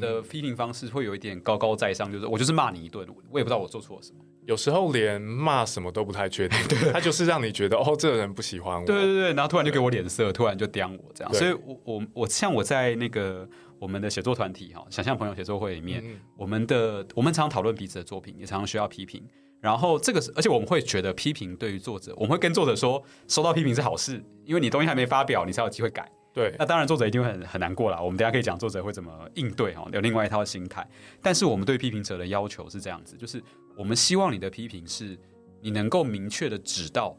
[0.00, 4.18] 的批评方式会有一点高高在上，就是我就是骂你一顿，我也不知道我做错了什么。
[4.44, 6.58] 有时候连骂什么都不太确定，
[6.92, 8.86] 他就是让你觉得哦，这个人不喜欢我。
[8.86, 11.34] 对对对，然后突然就给我脸色，突然就刁我这样。
[11.34, 13.48] 所以，我我我像我在那个
[13.80, 16.04] 我们的写作团体哈，想象朋友写作会里面，
[16.36, 19.26] 我们的我们常讨论彼此的作品，也常常需要批评。
[19.60, 26.10] 然后这个是，而且我们会觉得批评对于作者，我们会跟作者说，收到批评是好事，因为你东西还没发表，你才有机会改。
[26.32, 27.98] 对，那当然作者一定会很很难过啦。
[27.98, 30.86] 我们等下可以讲作者会怎么应对哈，有另外一套心态。
[31.22, 33.42] 但是我们对批评者的要求是这样子，就是
[33.74, 35.18] 我们希望你的批评是
[35.62, 37.16] 你能够明确的指到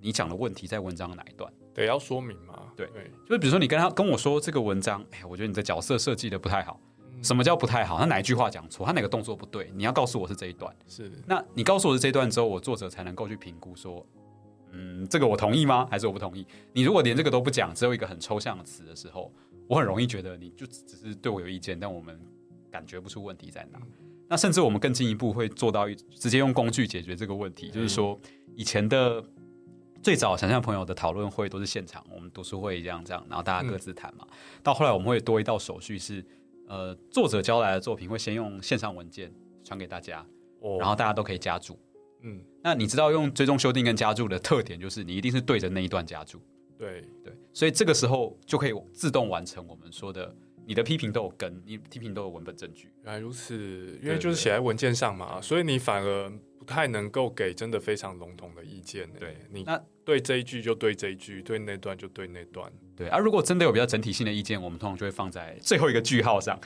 [0.00, 1.52] 你讲的问题在文章的哪一段。
[1.74, 2.54] 对要说明嘛。
[2.76, 6.78] 对对，就是比如说你跟他跟我说这个文章，哎，我觉得你的角色设计的不太好。
[7.22, 7.96] 什么叫不太好？
[7.98, 8.84] 他哪一句话讲错？
[8.84, 9.70] 他哪个动作不对？
[9.74, 10.74] 你要告诉我是这一段。
[10.88, 14.04] 是那你告诉我是这一段之后，我作者才能够去评估说，
[14.72, 15.86] 嗯，这个我同意吗？
[15.90, 16.46] 还是我不同意？
[16.72, 19.32] 你如果连这个都不讲，只有一个很抽象的词的时候，
[19.68, 22.20] 我很容易觉得你就只是对我有意见，但我们
[22.70, 23.78] 感觉不出问题在哪。
[24.28, 28.18] 那甚至我们更进一步会做到一直接用工具解决这个问题，就是说
[28.56, 29.22] 以前的
[30.02, 34.26] 最早想象朋友的讨论会都是现场，我们读书会这样这样，然后大家各自谈嘛。
[34.62, 36.24] 到后来我们会多一道手续是。
[36.68, 40.26] 呃，作者交来的作品会先用线上文件传给大家，
[40.78, 41.78] 然后大家都可以加注。
[42.22, 46.40] 嗯，那你知道用追踪修订跟加注的特点，就是你一定是对着那一段加注。
[46.78, 52.90] 对对，所以这个时候就可以自动完成我们说的，你的批评都有根，你批评都有文本证据。
[53.04, 59.08] 原来如此，因为就是写在文件上嘛，所以你反而不太能够给真的非常笼统的意见。
[59.18, 62.72] 对你那对这一句就对这一句，对那段就对那段。
[63.02, 66.58] 对啊，如果真的有比较整体性的意见，我们通常就会放在最后一个句号上，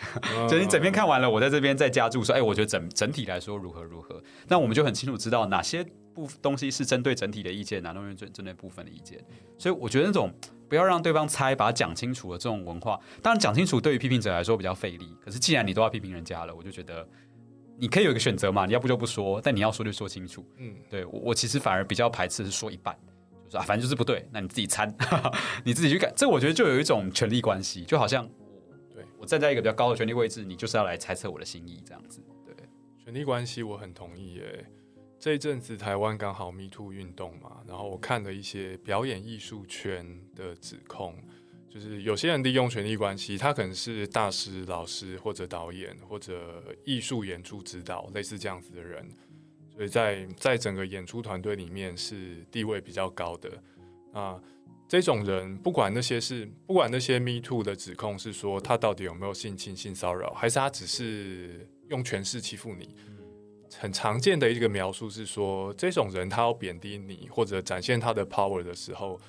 [0.49, 5.83] 就你整篇看完了，我在这边再加注说，哎，我觉得整整体来说如何如何，那我们就很清楚知道哪些
[6.15, 9.19] 部东西是针对整体的意见，哪东西针针对部分的意见。
[9.57, 10.31] 所以我觉得那种
[10.69, 17.09] 不要让对方猜，把它讲清楚的这种文化，当然讲清楚对于批评者来说比较费力，可是既然你都要批评人家了，我就觉得
[17.79, 20.47] 你可以有一个选择嘛，你要不就不说，但你要说就说清楚。
[20.59, 22.95] 嗯，对我我其实反而比较排斥是说一半。
[23.53, 24.93] 啊，反正就是不对，那你自己参，
[25.65, 26.13] 你自己去改。
[26.17, 32.21] 这我觉得就有一种权力关系，就好像我对我站在一个比较高的权力位置，你就是要来猜测我的心意，这样子。
[32.45, 32.55] 对，
[33.03, 34.67] 权力关系我很同意耶。
[35.19, 41.15] 这一阵子台湾刚好 Me Too 运动嘛，然后我看了一些表演艺术圈的指控，
[41.71, 49.09] 就是有些人利用权力关系，他可能是大师、老师或者导演或者艺术演出指导，类似这样子的人。
[49.77, 53.51] 所以在在整个演出团队里面是地位比较高的。
[54.13, 54.41] 啊，
[54.89, 62.95] 这种人不管那些是不管那些 Me Too 的指控是说他到底有没有性侵性骚扰，还是他只是用权势欺负你，
[63.79, 69.21] 很常见的一个描述是说，这种人他要贬低你或者展现他的 power 的时候，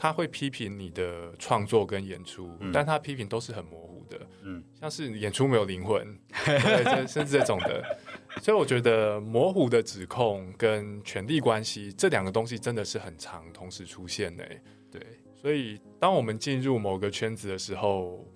[0.00, 7.84] 他会批评你的创作跟演出，但他批评都是很模糊的，嗯，像是演出没有灵魂，对，甚至这种的。
[8.40, 14.42] 所以我觉得模糊的指控跟权力关系这两个东西真的是很常同时出现的。
[14.90, 15.02] 对，
[15.34, 18.26] 所以当我们进入某个圈子的时候，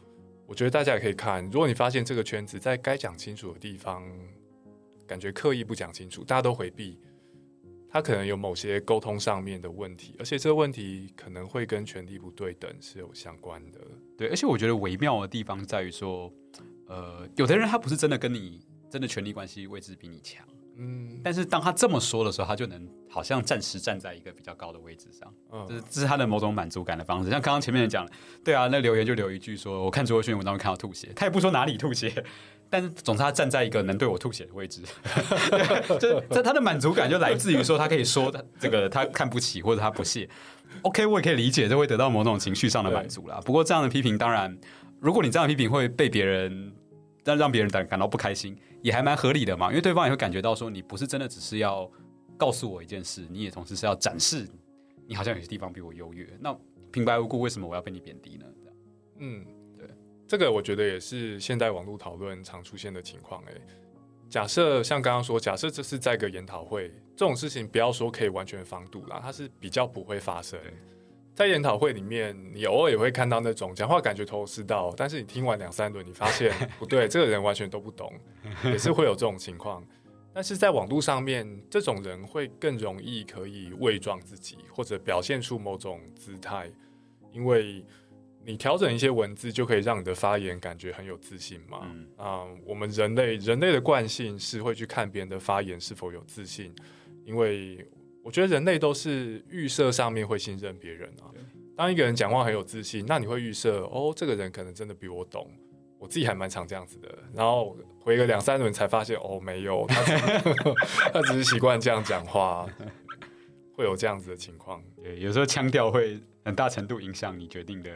[0.46, 4.06] 我觉得大家也可以看，如果你发现这个圈子在该讲清楚的地方，
[5.06, 7.00] 感觉刻意不讲清楚，大家都回避，
[7.94, 13.80] 他可能有某些沟通上面的问题，而且这个问题可能会跟权力不对等是有相关的。
[14.18, 16.30] 对，而且我觉得微妙的地方在于说，
[16.88, 18.60] 呃，有的人他不是真的跟你。
[18.90, 27.28] 真的权力关系位置比你强，嗯，但是当他这么说的时候，他就能好像暂时站在一个比较高的位置上，嗯，这是这是他的某种满足感的方式。
[27.28, 28.08] 像刚刚前面讲，
[28.44, 32.24] 对啊，那留言就留一句说，我看卓伟勋文章会看到吐血，他也不说哪里吐血，
[32.74, 34.82] 但是总之他站在一个能对我吐血的位置，
[36.00, 40.28] 就这他的满足感就来自于说他可以说这个他看不起或者他不屑
[40.82, 43.40] ，OK，我也可以理解，这会得到某种情绪上的满足啦。
[43.44, 44.58] 不过这样的批评，当然
[44.98, 46.72] 如果你这样的批评会被别人。
[47.26, 49.70] 但让别人感感到不开心，也还蛮合理的嘛。
[49.70, 51.90] 因为对方也会感觉到说，你不是真的只是要
[52.36, 54.46] 告诉我一件事，你也同时是要展示
[55.06, 56.28] 你好像有些地方比我优越。
[56.38, 56.54] 那
[56.92, 58.44] 平白无故为什么我要被你贬低呢？
[59.20, 59.54] 嗯，对，
[60.26, 63.42] 这个我觉得也是现代网络讨论常出现的情况。
[63.44, 63.52] 哎，
[64.28, 70.58] 假设像刚刚说，假设这是在一个研讨会，这种事情不要说可以完全防堵啦，它是比较不会发生。
[71.34, 78.12] 在研讨会里面，你偶尔也会看到那种讲话感觉头头是道，但是你听完两三轮，你发现不对，这个人完全都不懂，
[78.64, 79.84] 也是会有这种情况。
[80.32, 86.70] 但是在网络上面，这种人会更容易可以伪装自己，或者表现出某种姿态，
[87.32, 87.84] 因为
[88.46, 91.90] 你调整一些文字，就可以让你的发言感觉很有自信嘛。
[92.16, 96.74] 啊，我们人类人类的惯性是会去看别人的发言是否有自信，
[97.24, 97.86] 因为。
[98.24, 101.28] 我觉得人类都是预设上面会信任别人啊。
[101.76, 105.46] 当一个人讲话很有自信，那你会预设哦，这个人可能真的比我懂。
[105.98, 107.18] 我自己还蛮常这样子的。
[107.34, 110.02] 然后回个两三轮才发现哦，没有，他
[111.12, 112.66] 他只是习惯这样讲话，
[113.76, 114.82] 会有这样子的情况。
[115.02, 117.90] 对，有时候腔调会很大程度影响你决定的。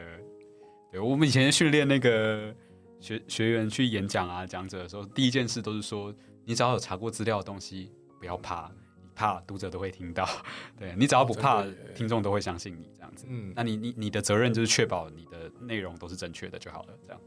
[0.91, 2.53] 对我们以前训练那个
[2.99, 6.13] 学学员去演讲啊，讲者的时候，第一件事都是说，
[6.45, 8.71] 你只要有查过资料的东西，不要怕。
[9.01, 10.25] 你怕，读者都会听到。
[10.79, 13.25] 对你只要不怕听众都会相信你这样子。
[13.27, 16.97] 嗯那你你你的责任就是确保你的内容都是正确的就好了。
[17.05, 17.21] 这样，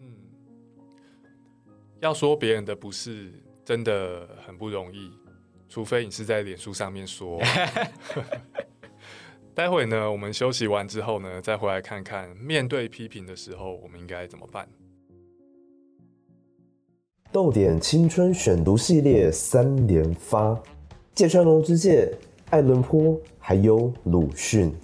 [0.00, 0.16] 嗯，
[2.00, 3.30] 要说别人的不是，
[3.62, 5.12] 真的很不容易，
[5.68, 7.38] 除非你是在脸书上面说。
[9.54, 14.68] 待会呢，我们休息完之后呢，再回来看看面对批评的时候，我们应该怎么办。
[17.30, 20.60] 豆点青春选读系列三连发，
[21.14, 22.12] 芥川龙之介、
[22.50, 24.74] 爱伦坡还有鲁迅，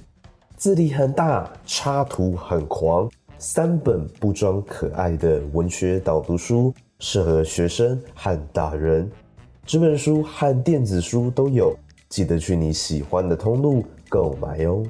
[0.57, 9.11] 字体很大，插图很狂，三本不装可爱的文学导读书，适合学生和大人。
[9.67, 11.77] 纸本书和电子书都有，
[12.09, 14.85] 记得去你喜欢的通路购买哦。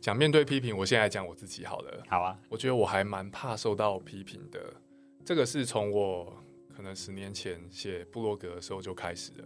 [0.00, 2.02] 讲面对批评，我现在讲我自己好了。
[2.08, 4.72] 好啊，我觉得我还蛮怕受到批评的，
[5.24, 6.32] 这个是从我
[6.74, 9.44] 可能十年前写布洛格的时候就开始了。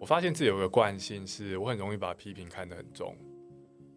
[0.00, 3.14] 我发现自己有个惯性，是我很容易把批评看得很重。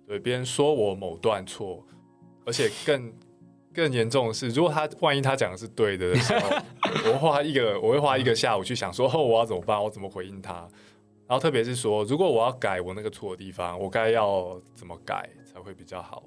[0.06, 1.84] 对别人说我某段错，
[2.46, 3.12] 而且更
[3.76, 6.50] 更严重的是，如果他万一他讲的是对的时候，
[7.12, 9.84] 我花一个我会花一个下午去想说，哦，我要怎么办？
[9.84, 10.68] 我怎么回应他？
[11.28, 16.24] 然后特别是说，如果我要改我那个错的地方，我该要怎么改才会比较好？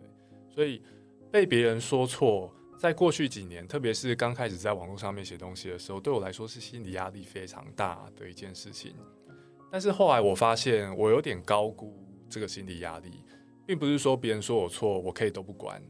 [0.00, 0.82] 对，所以
[1.30, 8.94] 被别人说错，在过去几年，特别是刚开始在网络上面写东西的时候，对我来说是心理压力非常大的一件事情。
[9.70, 11.96] 但是后来我发现，我有点高估
[12.28, 13.24] 这个心理压力，
[13.64, 15.80] 并不是说别人说我错，我可以都不管，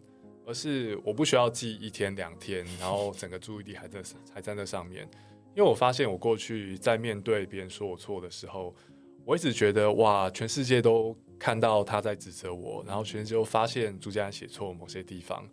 [0.45, 4.03] 而是我不需要记一天两天，然后整个注意力还在
[4.33, 5.09] 还在那上面。
[5.55, 8.75] 因为我发现，我过去在面对别人说我错的时候，
[9.25, 15.47] 我一直觉得哇，全世界都看到他在指责我，然后全世界都发现朱家安写错某些地方。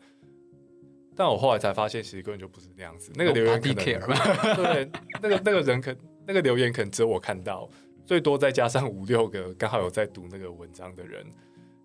[1.16, 3.12] 但我后来才发现，其实根本就不是那样子。
[3.14, 4.90] 那个留言可能对，
[5.22, 5.94] 那个那个人可
[6.26, 7.70] 那个留言可能只有我看到，
[8.06, 11.26] 最多再加上五六个刚好有在读那个文章的人。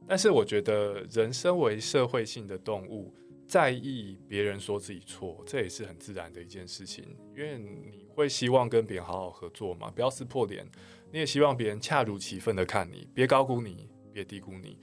[0.07, 3.15] 但是我觉得，人身为社会性的动物，
[3.47, 7.05] 在意别人说自己错，这也是很自然的一件事情。
[7.37, 10.67] 因为你会希望跟别人好好合作嘛，不要撕破脸。
[11.13, 14.79] 你也希望别人恰如其分的看你，别高估你，别低估你。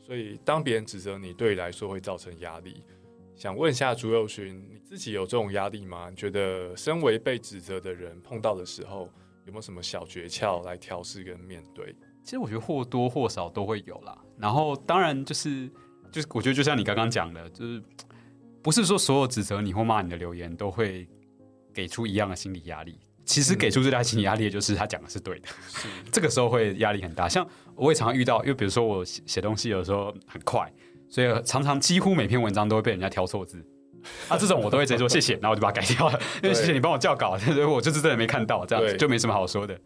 [0.00, 2.82] 所以，当别人指责你，对你来说会造成压力。
[3.34, 6.10] 想问一下朱佑勋，你自己有这种压力吗？
[6.10, 9.10] 你觉得身为被指责的人碰到的时候，
[9.46, 11.94] 有没有什么小诀窍来调试跟面对？
[12.22, 14.16] 其实我觉得或多或少都会有啦。
[14.38, 15.68] 然后当然就是
[16.10, 17.82] 就是，我觉得就像你刚刚讲的，就是
[18.62, 21.08] 不是说所有指责你或骂你的留言都会
[21.72, 22.98] 给出一样的心理压力。
[23.24, 27.28] 其实给出最大心理压力的就是他讲的是对的，是 这个时候会压力很大。
[27.28, 30.72] 像我也常常遇到，因为比如说我写写东西有时候很快，
[31.08, 33.64] 所以常常几乎每篇文章都会被人家挑错字。
[34.28, 39.78] 啊，这种我都会直接说谢谢，然后我就把它改掉了，因为谢谢你帮我校稿，所以我就是真的没看到，这样子就没什么好说的。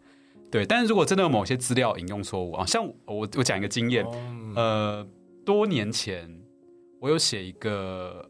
[0.55, 5.07] 对，但是如果真的有某些资料引用错误啊，像我我讲一个经验，哦呃，
[5.45, 6.33] 多年前
[7.01, 8.25] 我有写一个，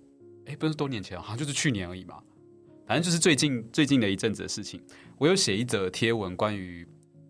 [0.47, 2.15] 哎，不是多年前，好像就是去年而已嘛，
[2.87, 4.81] 反正就是最近最近的一阵子的事情，
[5.19, 6.83] 我有写一则贴文，关于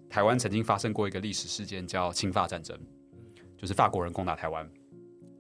[0.10, 2.79] 台湾曾经发生过一个历史事件，叫侵法战争，
[3.58, 4.65] 就是法国人攻打台湾，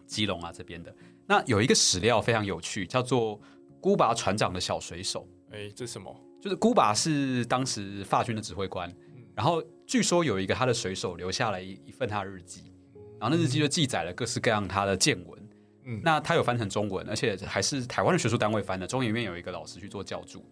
[0.05, 0.93] 基隆啊这边的。
[1.25, 3.39] 那有一个史料非常有趣，叫做
[3.79, 5.25] 孤拔船长的小水手。
[5.51, 6.13] 哎，这什么？
[6.41, 8.93] 就是孤拔是当时法军的指挥官，
[9.35, 12.71] 然后据说有一个他的水手留下了一一份他的日记，
[13.19, 15.49] 然后那日记就记载了各式各样他的见闻。
[15.87, 20.43] 嗯那他有翻成中文，而且还是台湾的学术单位翻的，中研院有一个老师去做教助。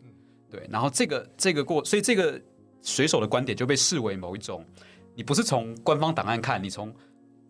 [0.48, 2.39] 对，然后这个这个过，所以这个
[2.84, 4.63] 水手的观点就被视为某一种，
[5.15, 6.93] 你不是从官方档案看，你从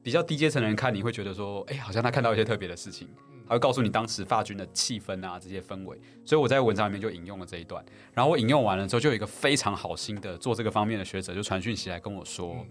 [0.03, 3.07] 比较低阶层的人看，你会觉得说，哎，好像他看到一些特别的事情，
[3.47, 5.97] 他会告诉你当时发军的气氛啊这些氛围。
[6.25, 12.65] 所以我在文章里面就引用了这一段，然后我引用完了之后，就有一个非常好心的做这个方面的学者就传讯息来跟我说，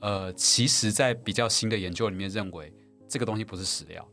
[0.00, 2.70] 呃，其实，在比较新的研究里面认为
[3.08, 4.06] 这个东西不是史料。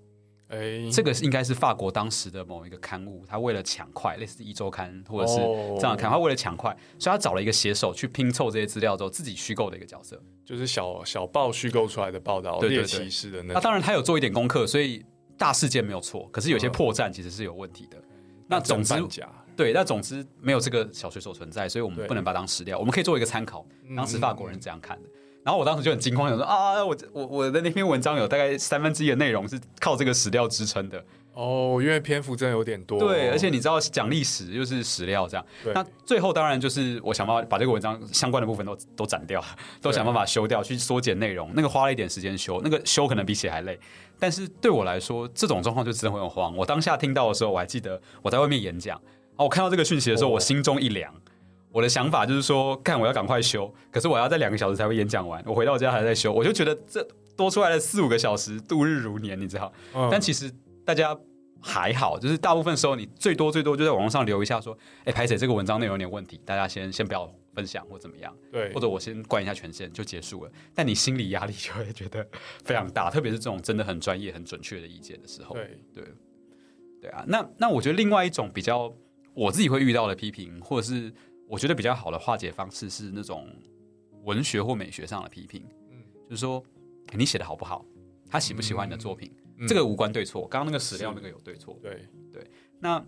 [0.53, 10.21] 哎，这个应该是法国当时的某一个刊物，他为了抢快，类似一周刊或者是哦这样的刊，他为了抢快，所以他找了一个写手去拼凑这些资料之后，自己虚构的一个角色。
[10.45, 13.59] 就是小小报虚构出来的报道，对对对猎奇式的那。
[13.59, 15.03] 当然他有做一点功课，所以
[15.37, 17.97] 大事件没有错，可是有些破绽其实是有问题的。
[18.47, 23.65] 那总之假，对，那总之没有这个小水手存在，所以我们不能把它当史料，我们可以做一个参考。
[23.87, 25.09] 嗯当时法国人这样看的。
[25.43, 31.03] 然后我当时就很惊慌，想说啊，我我我的那篇文章有大概三分之一的内容是靠这个史料支撑的。
[31.33, 32.99] 哦，因为篇幅真的有点多。
[32.99, 39.43] 对，而且你知道讲历史又是史料这样，那最后当然就是我想办法把这个文章相关的部分都都斩掉，
[39.81, 41.51] 都想办法修掉，去缩减内容。
[41.55, 43.79] 那个花了一点时间修，那个修可能比写还累。
[44.19, 46.55] 但是对我来说，这种状况就真的会很慌。
[46.55, 48.95] 我当下听到的时候，我还记得我在外面演讲，
[49.35, 51.11] 哦，我看到这个讯息的时候，我心中一凉。
[51.73, 57.05] 我的想法就是说，看我要赶快修，可是我要在两个小时才会演讲完，我回到家还在修，我就觉得这
[57.35, 59.73] 多出来的四五个小时度日如年，你知道？
[60.11, 60.53] 但其实
[60.85, 61.17] 大家
[61.59, 70.51] 还好，就是大部分时候你最多最多就在网络上留一下说，哎，拍姐这个文章内容有点问题，大家先先不要分享或怎么样，对，或者我先关一下权限就结束了。
[70.75, 72.23] 但你心理压力就会觉得
[72.63, 76.03] 非常大，特别是这种真的很专业、很准确的意见的时候，对对
[77.01, 77.25] 对啊。
[77.27, 78.93] 那那我觉得另外一种比较
[79.33, 81.11] 我自己会遇到的批评，或者是。
[81.47, 83.47] 我觉得比较好的化解方式是那种
[84.23, 86.63] 文学或美学上的批评，嗯，就是说
[87.13, 87.85] 你写的好不好，
[88.29, 89.31] 他喜不喜欢你的作品，
[89.67, 90.47] 这个无关对错。
[90.47, 92.49] 刚刚那个史料那个有对错，对对。
[92.79, 93.03] 那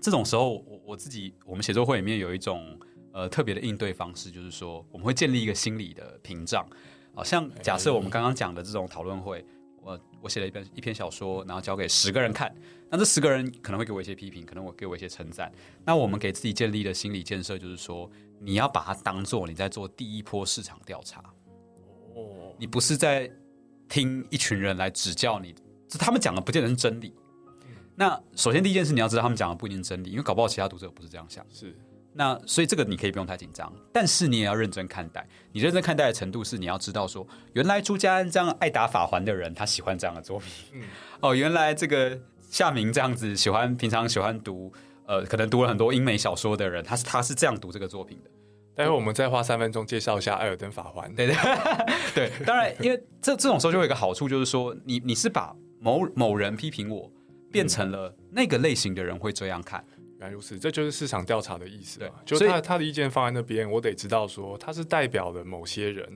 [0.00, 2.78] 这种时候，我我自己我们写作会里面有一种
[3.12, 6.68] 呃特别的应对方式，就是说我们会建立一个心理的屏障，
[7.14, 9.44] 好像假设我们刚刚讲的这种讨论会。
[9.80, 12.54] 我我写了一篇一篇小说，然后交给十个人看，
[12.90, 15.52] 那这十个人可能会给我一些批评，可能我给我一些称赞。
[15.84, 18.10] 那我们给自己建立的心理建设就是说，
[18.40, 21.20] 你要把它当做你在做第一波市场调查。
[22.14, 23.30] 哦，你不是在
[23.88, 25.54] 听一群人来指教你，
[25.88, 27.14] 这他们讲的不见得是真理。
[27.94, 31.44] 那首先第一件事你要知道，他们讲的不一定是真理，因为搞不好其他读者不是这样想。
[31.52, 31.76] 是。
[32.14, 35.24] 那所以这个你可以不用太紧张，但是你也要认真看待。
[35.52, 40.48] 你认真看待的程度是，你要知道说，原来朱家安这样爱打法环的人，他喜欢这样的作品。
[40.72, 40.82] 嗯，
[41.20, 42.18] 哦，原来这个
[42.48, 44.72] 夏明这样子喜欢，平常喜欢读，
[45.06, 48.30] 呃，可能读了很多英美小说的人，他是他是这样读这个作品的。
[48.74, 51.10] 待会我们再花三分钟介绍一下《艾尔登法环》。
[51.16, 51.36] 对对
[52.14, 57.10] 对，当然，因为这这种时候就有一个好处，就是说，你你是把某某人批评我，
[57.50, 59.84] 变成了那个类型的人会这样看。
[60.20, 62.00] 原来如此，这就是市场调查的意思。
[62.00, 66.08] 嘛，就是他他的意见放在那边，我得知道说他是代表了某些人，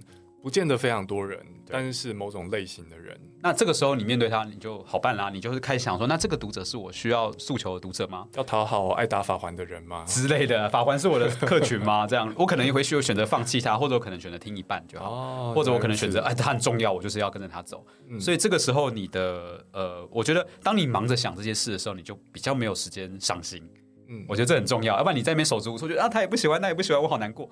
[0.42, 1.38] 不见得非常多人，
[1.70, 3.16] 但是是某种类型的人。
[3.40, 5.30] 那这个时候你面对他，你就好办啦。
[5.30, 8.26] 你就是开始想说，那这个读者是我需要诉求的读者吗？
[8.34, 10.04] 要讨好爱打法环的人吗？
[10.04, 12.08] 之类的，法环是我的客群吗？
[12.08, 17.86] 这样，我可能也会需要选择放弃他，或者我可能选择听一半就好，或者我可能选择哎，他很重要，我就是要跟着他走。
[18.18, 23.62] 所以这个时候，你的呃，我觉得当你忙着想这些事的时候，你就比较没有时间伤心。
[24.08, 27.48] 嗯，我觉得这很重要，要不然你在那边手足无措，觉得啊他也不喜欢，那也不喜欢，我好难过。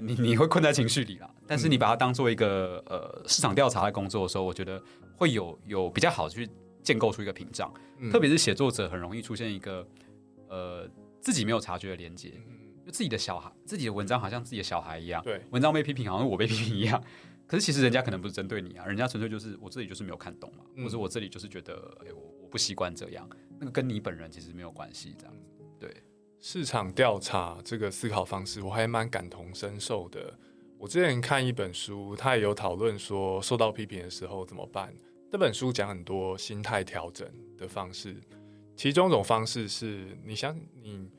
[0.00, 1.28] 你你会困在情绪里了。
[1.46, 4.80] 但是你把它当做一个呃市场调查的工作的时候，我觉得
[5.16, 6.48] 会有有比较好去
[6.82, 7.72] 建构出一个屏障。
[8.10, 9.86] 特别是写作者很容易出现一个
[10.48, 10.88] 呃
[11.20, 12.30] 自己没有察觉的连接，
[12.86, 17.02] 就自己的小孩自己的文章好像自己的小孩一样，对，文章被批评好像我被批评一样。
[17.46, 23.28] 可是其实人家可能不是针对你啊，人家纯粹就是我这里就是没有看懂嘛，或者我这里就是觉得哎我我不习惯这样，
[23.58, 25.46] 那个跟你本人其实没有关系，这样子。
[26.40, 30.36] 对市场调查这个思考方式，我还蛮感同身受的。
[30.78, 34.92] 我之前看一本书，他也有讨论说，受到批评的时候怎么办。
[35.30, 38.16] 这本书讲很多心态调整的方式，
[38.74, 41.10] 其中一种方式是，你想你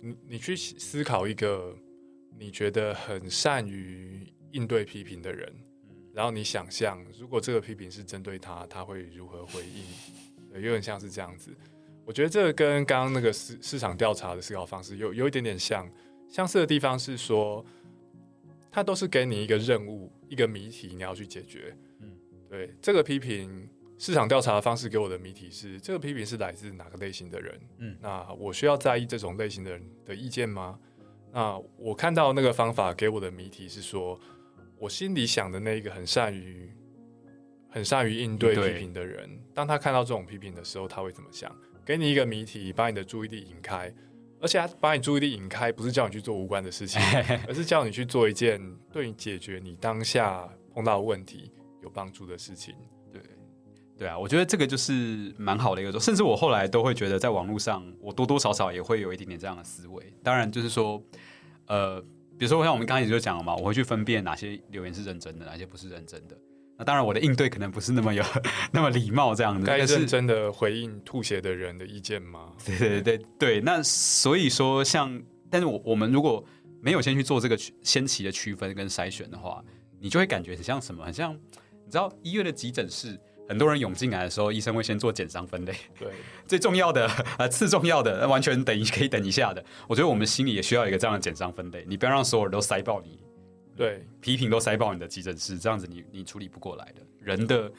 [0.00, 1.74] 你你去思考一个
[2.38, 5.52] 你觉得很善于应对批评的人，
[6.12, 9.84] 然后你想象，如果这个批评是针对他，他会如何回应？
[10.54, 11.50] 有点像是这样子。
[12.10, 15.88] 我觉得这个跟刚刚那个市市场调查的思考方式有有一点点像，
[16.28, 17.64] 相似的地方是说，
[18.68, 21.72] 它都是给你一个任务、一个谜题，你要去解决。
[22.00, 22.10] 嗯，
[22.48, 27.60] 对，这个批评市场调查的方式给我的谜题是：这个批评是来自哪个类型的人？
[27.78, 30.80] 嗯，那我需要在意这种类型的人的意见吗？
[31.32, 34.18] 那我看到那个方法给我的谜题是说，
[34.78, 36.72] 我心里想的那个很善于、
[37.68, 41.56] 很善于应对批评的人，当他看到这种批评的时候，他会怎么想？
[41.84, 43.92] 给你一个谜题，把你的注意力引开，
[44.40, 47.00] 而且他把你注意力引开，不是叫你去做无关的事情，
[47.48, 48.60] 而是叫你去做一件
[48.92, 51.50] 对你解决你当下碰到问题
[51.82, 52.74] 有帮助的事情。
[53.12, 53.20] 对，
[53.98, 60.12] 对啊，我觉得这个就是蛮好的一个，甚至我后来都会觉得，在网络上，我多多少少也会有一点点这样的思维。
[60.22, 61.02] 当然，就是说，
[61.66, 62.00] 呃，
[62.38, 66.38] 比如说像我们刚开始就讲了嘛，我会去分辨哪些留言是认真的，哪些不是认真的。
[66.80, 68.24] 那当然，我的应对可能不是那么有
[68.72, 69.66] 那么礼貌这样子。
[69.66, 72.52] 该认真的回应吐血的人的意见吗？
[72.64, 75.20] 对对对对那所以说，像
[75.50, 76.42] 但是我我们如果
[76.80, 79.62] 没有先去做这个先期的区分跟筛选的话，
[80.00, 81.04] 你就会感觉很像什么？
[81.04, 85.74] 很像你知道医院的急诊室，很多人涌进来的时候，医生会先做减伤分类。
[85.98, 86.08] 对，
[86.48, 87.06] 最重要的
[87.36, 89.62] 呃次重要的完全等可以等一下的。
[89.86, 93.20] 我觉得我们心里也需要一个这样的减伤分类，你不要让所有人都塞爆你。
[93.80, 97.00] 对，批评都塞爆你的急诊室，这样子你你处理不过来的。
[97.18, 97.72] 人的，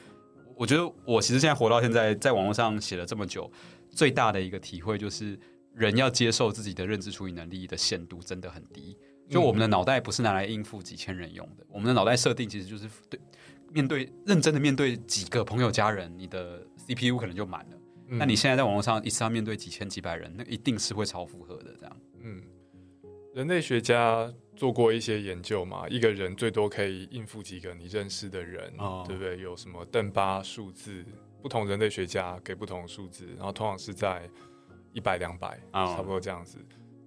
[0.56, 3.48] 我觉得我其实现在活到现在，在网络上写了这么久，
[3.88, 5.38] 最大的一个体会就是，
[5.76, 8.98] 人要接受自己的认知处理能力的限度真的很低。
[9.30, 13.20] 就我们的脑袋不是拿来应付几千人用的，我们的脑袋设定其实就是对
[13.70, 17.76] 面对认真的面对几个朋友家人，你的 CPU 可能就满了。
[18.08, 21.72] 那你现在在网络上一次要面对几千几百人，那一定是会超负荷的。
[21.78, 22.42] 这样，嗯，
[23.36, 24.28] 人类学家
[24.62, 29.40] 做过一些研究嘛，一个人最多可以应付几个你认识的人，哦对不对？
[29.40, 31.04] 有什么邓巴数字，
[31.42, 34.22] 不同人类学家给不同的数字，然后通常是在
[34.92, 36.58] 一百两百，哦差不多这样子。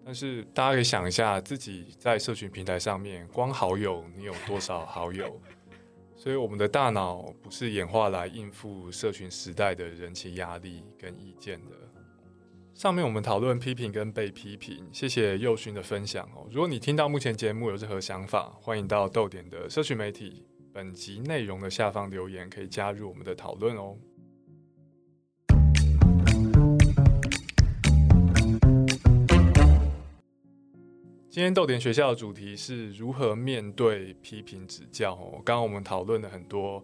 [0.04, 5.40] 但是大家可以想一下，自己在社群平台上面，光好友你有多少好友？
[6.14, 11.72] 所以我们的大脑不是演化来应付社群时代的人情压力跟意见的。
[12.76, 16.46] 上面我们讨论批评跟被批评，谢谢佑勋的分享哦。
[16.52, 23.96] 如果你听到目前节目有任何想法，欢迎到豆点的社群媒体本集内容的下方留言，可以加入我们的讨论哦。
[31.30, 35.42] 今天豆点学校的主题是如何面对批评指教哦。
[35.46, 36.84] 刚刚我们讨论了很多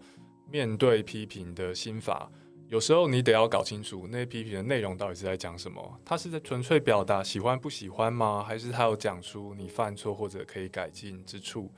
[0.50, 2.32] 面对批评的心法，
[2.72, 6.00] 有时候你得要搞清楚那些批评的内容到底是在讲什么。
[6.06, 8.42] 他是在纯粹表达喜欢不喜欢吗？
[8.42, 11.70] 还是他有讲出你犯错或者可以改进之处？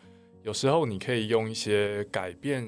[0.44, 2.64] 有时候你可以用一些改变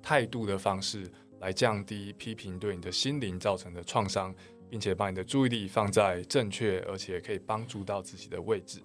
[0.00, 1.10] 态度的方式
[1.40, 4.32] 来降低批评对你的心灵造成的创伤，
[4.70, 8.80] 并且把你的注意力放在正确而且可以帮助到自己的位置。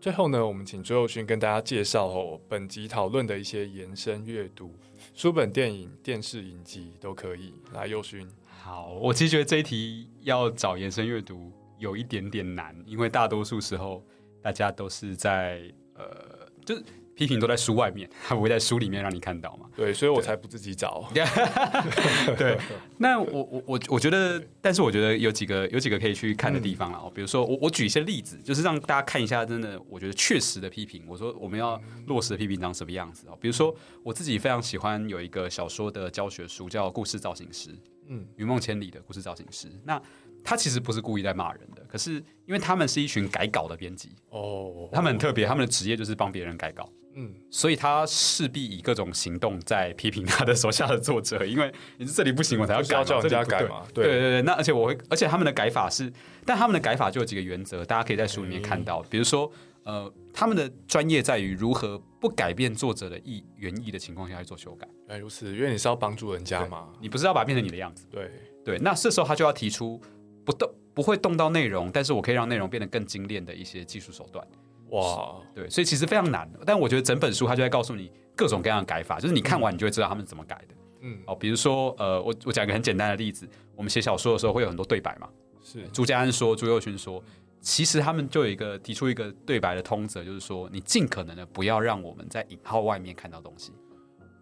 [0.00, 4.78] 最后呢，我们请周佑勋跟大家介绍哦，本集讨论的一些延伸阅读，
[5.14, 7.54] 书本、电影、电视影集都可以。
[7.74, 14.02] 来，佑勋，好，我其实觉得这一题要找延伸阅读有一点点难，因为大多数时候
[14.40, 15.62] 大家都是在
[15.94, 16.82] 呃，就是
[17.14, 19.66] 批评都在书外面， 他不会在书里面让你看到嘛。
[19.76, 21.08] 对，所以我才不自己找。
[22.36, 22.58] 对，
[22.98, 27.12] 那我我我我觉得，但是我觉得有几个有几个可以去看的地方了哦。
[27.14, 31.04] 比如说，我我举一些例子，就是让大家看一下，真的我觉得确实的批评。
[31.06, 33.38] 我说我们要落实的批评长什么样子哦。
[33.40, 37.70] 比如说，我自己非常喜欢有一个小说的教学书，叫《故事造型师》。
[38.08, 39.68] 嗯，云梦千里的故事造型师。
[39.84, 40.00] 那
[40.44, 42.14] 他其实不是故意在骂人的，可是
[42.46, 46.88] 因为他们是一群改稿的编辑，哦，他们很特别，他们的职业就是帮别人改稿。
[47.14, 56.10] 嗯，所以他势必以各种行动在批评他的手下的作者，因为你是这里不行，我才要改叫人家改嘛对对对对，那而且我会，而且他们的改法是，
[56.46, 59.52] 但他们的改法就有几个原则，大家可以在书里面看到，比如说，
[59.84, 64.88] 呃，他们的专业在于如何不改变作者的意原意的情况下去做修改。
[65.08, 66.88] 原来如此，因为你是要帮助人家嘛。
[66.98, 68.30] 你不是要把它变成你的样子，对，
[68.64, 70.00] 对，那这时候他就要提出
[70.44, 74.46] 不动不会动到内容，但是我可以让内容变得更精炼的一些技术手段。
[74.90, 80.74] 哇，对，所以其实非常难，但我觉得整本书它就在告诉你各种各样的改法，就是你看完你就会知道他们怎么改的。
[81.00, 85.28] 嗯，哦，比如说，呃，我我讲一个很简单的例子，我们写小说的时候会有很多对白嘛。
[85.62, 87.22] 是，朱家安说，朱佑勋说，
[87.60, 93.72] 其实他们就有一个提出一个对白的通则，就是说，你尽可能的不要让我们在引号外面看到东西。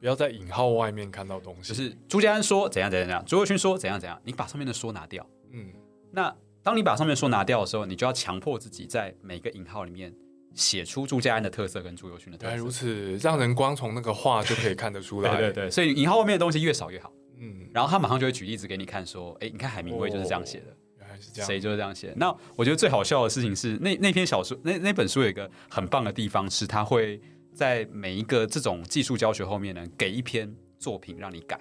[0.00, 1.68] 不要在引号外面看到东西。
[1.68, 5.24] 就是朱家安说怎样怎样怎样，朱佑勋说怎样怎样，你把上面的说拿掉。
[5.52, 5.66] 嗯，
[6.10, 10.14] 那当你把上面说拿掉的时候，你就要强迫自己在每个引号里面
[10.54, 12.64] 写出朱家安的特色跟朱友勋的特原来色。
[12.64, 15.30] 如此，让人光从那个画就可以看得出来。
[15.38, 17.12] 对对对，所以引号外面的东西越少越好。
[17.38, 21.46] 嗯，然后他马上就会举例子给你看，说，哎，你看海明威就是这样写的，原来是这样。
[21.46, 22.14] 谁就是这样写的。
[22.16, 27.18] 那我觉得最好笑的事情是，那那篇小说，那那本书有一个很棒的地方是，它会
[27.54, 31.58] 在每一个这种技术教学后面呢，给一篇作品让你改，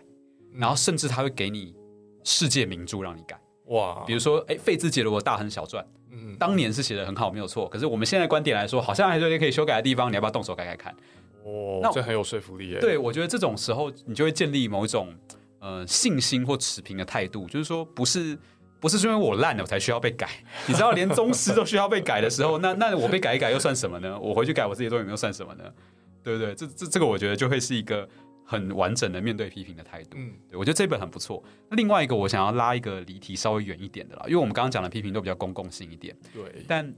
[0.52, 1.74] 嗯然后甚至他会给你
[2.26, 3.40] 世界名著让你改。
[3.70, 7.68] 哇，比如说，哎，费兹杰罗的《大亨小传》，嗯，当年是写的很好，没有错。
[7.70, 10.92] 可是我们现在观点来说，好像还是有些可以修改的地方，你要不要动手改改看？
[11.44, 12.80] 哦那，哦这很有说服力耶。
[12.80, 15.14] 对，我觉得这种时候你就会建立某一种
[15.60, 18.38] 呃信心或持平的态度，就是说不是
[18.80, 20.28] 不是说因为我烂了我才需要被改，
[20.68, 24.20] 你知道连宗师都需要被改的时候，那那我被改一改又算什么呢？
[24.20, 25.64] 我回去改我自己的作品又算什么呢？
[26.24, 26.54] 对不对？
[26.56, 28.08] 这这这个我觉得就会是一个
[28.50, 30.18] 很完整的面对批评的态度。
[30.18, 31.44] 嗯，对我觉得这本很不错。
[31.70, 36.92] 那另外一个我想要拉一个离题稍微远一点的啦，因为我们刚刚讲的批评都比较公共性一点，对，但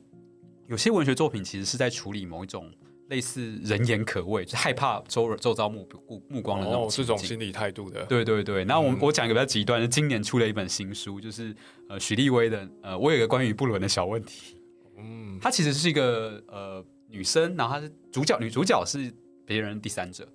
[0.67, 2.71] 有些文学作品其实是在处理某一种
[3.09, 8.05] 类似人言可畏，就害怕周周遭目目目光的那种哦，这种心理态度的。
[8.05, 11.53] 对对对，然后我、嗯我讲一个比较极端的，今年出了一本新书，就是
[11.89, 14.55] 呃许立威的呃，我有一个关于不伦的小问题。
[14.97, 19.11] 嗯，她其实是一个呃女生，然后她是主角，女主角是
[19.45, 20.25] 别人第三者，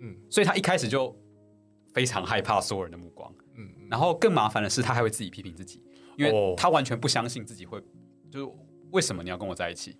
[0.00, 1.14] 嗯所以他一开始就
[1.92, 3.32] 非常害怕所有人的目光。
[3.56, 5.82] 嗯，然后更麻烦的是，他还会自己批评自己，
[6.16, 7.80] 因为他完全不相信自己会，
[8.30, 8.52] 就是
[8.90, 9.96] 为什么你要跟我在一起？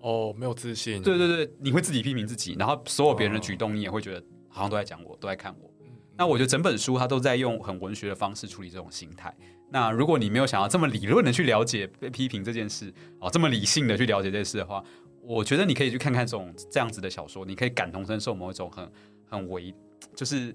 [0.00, 1.02] 哦，没有自信。
[1.02, 5.70] 对对对，你会自己批评自己，然后所有别人的举动，你也会觉得好像都在讲我，都在看我。
[5.80, 5.86] 嗯
[6.18, 9.32] 那我觉得整本书他都在用很文学的方式处理这种心态。
[9.70, 14.82] 那如果你没有想要这么理论的去了解被批评这件事，哦，这么理性的去了解这件事的话，
[15.22, 18.90] 我觉得你可以去看看这种这样子的小说，你可以感同身受某一种很
[19.28, 19.74] 很为，
[20.14, 20.54] 就是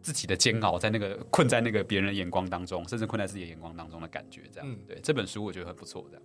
[0.00, 4.68] 自己的煎熬，在那个困在那个别人的眼光当中，甚至困在自己的眼光当中的感觉，这样。
[4.68, 6.22] 嗯对，这本书我觉得很不错，这样。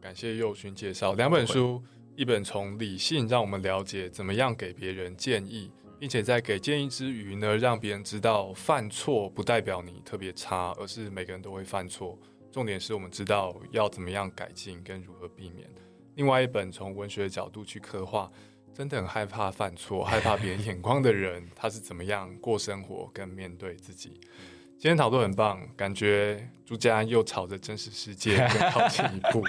[0.00, 1.82] 感谢佑勋介绍两本书，
[2.14, 12.18] 一本从理性让我们了解怎么样给别人建议，并且在给建议之余呢，让别人知道犯错不代表你特别差，而是每个人都会犯错。
[12.52, 15.68] 重点是我们知道要怎么样改进跟如何避免。
[16.14, 18.30] 另外一本从文学角度去刻画，
[18.76, 24.20] 真的很害怕犯错、 害怕别人眼光的人， 他是怎么样过生活跟面对自己。
[24.78, 29.42] 今天讨论很棒，感觉朱家安又朝着真实世界 更靠近一步。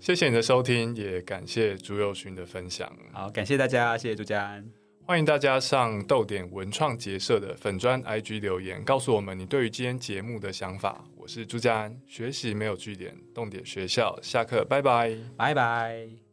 [0.00, 2.90] 谢谢你的收听，也感谢朱佑勋的分享。
[3.12, 4.66] 好，感谢大家，谢谢朱家安。
[5.04, 11.04] 欢迎大家上豆点文创结社的粉砖 IG 留言，告诉我们你对于今天节目的想法。
[11.14, 15.14] 我是朱家安，学习没有据点，动点学校，下课，拜拜。
[15.36, 16.27] 拜拜。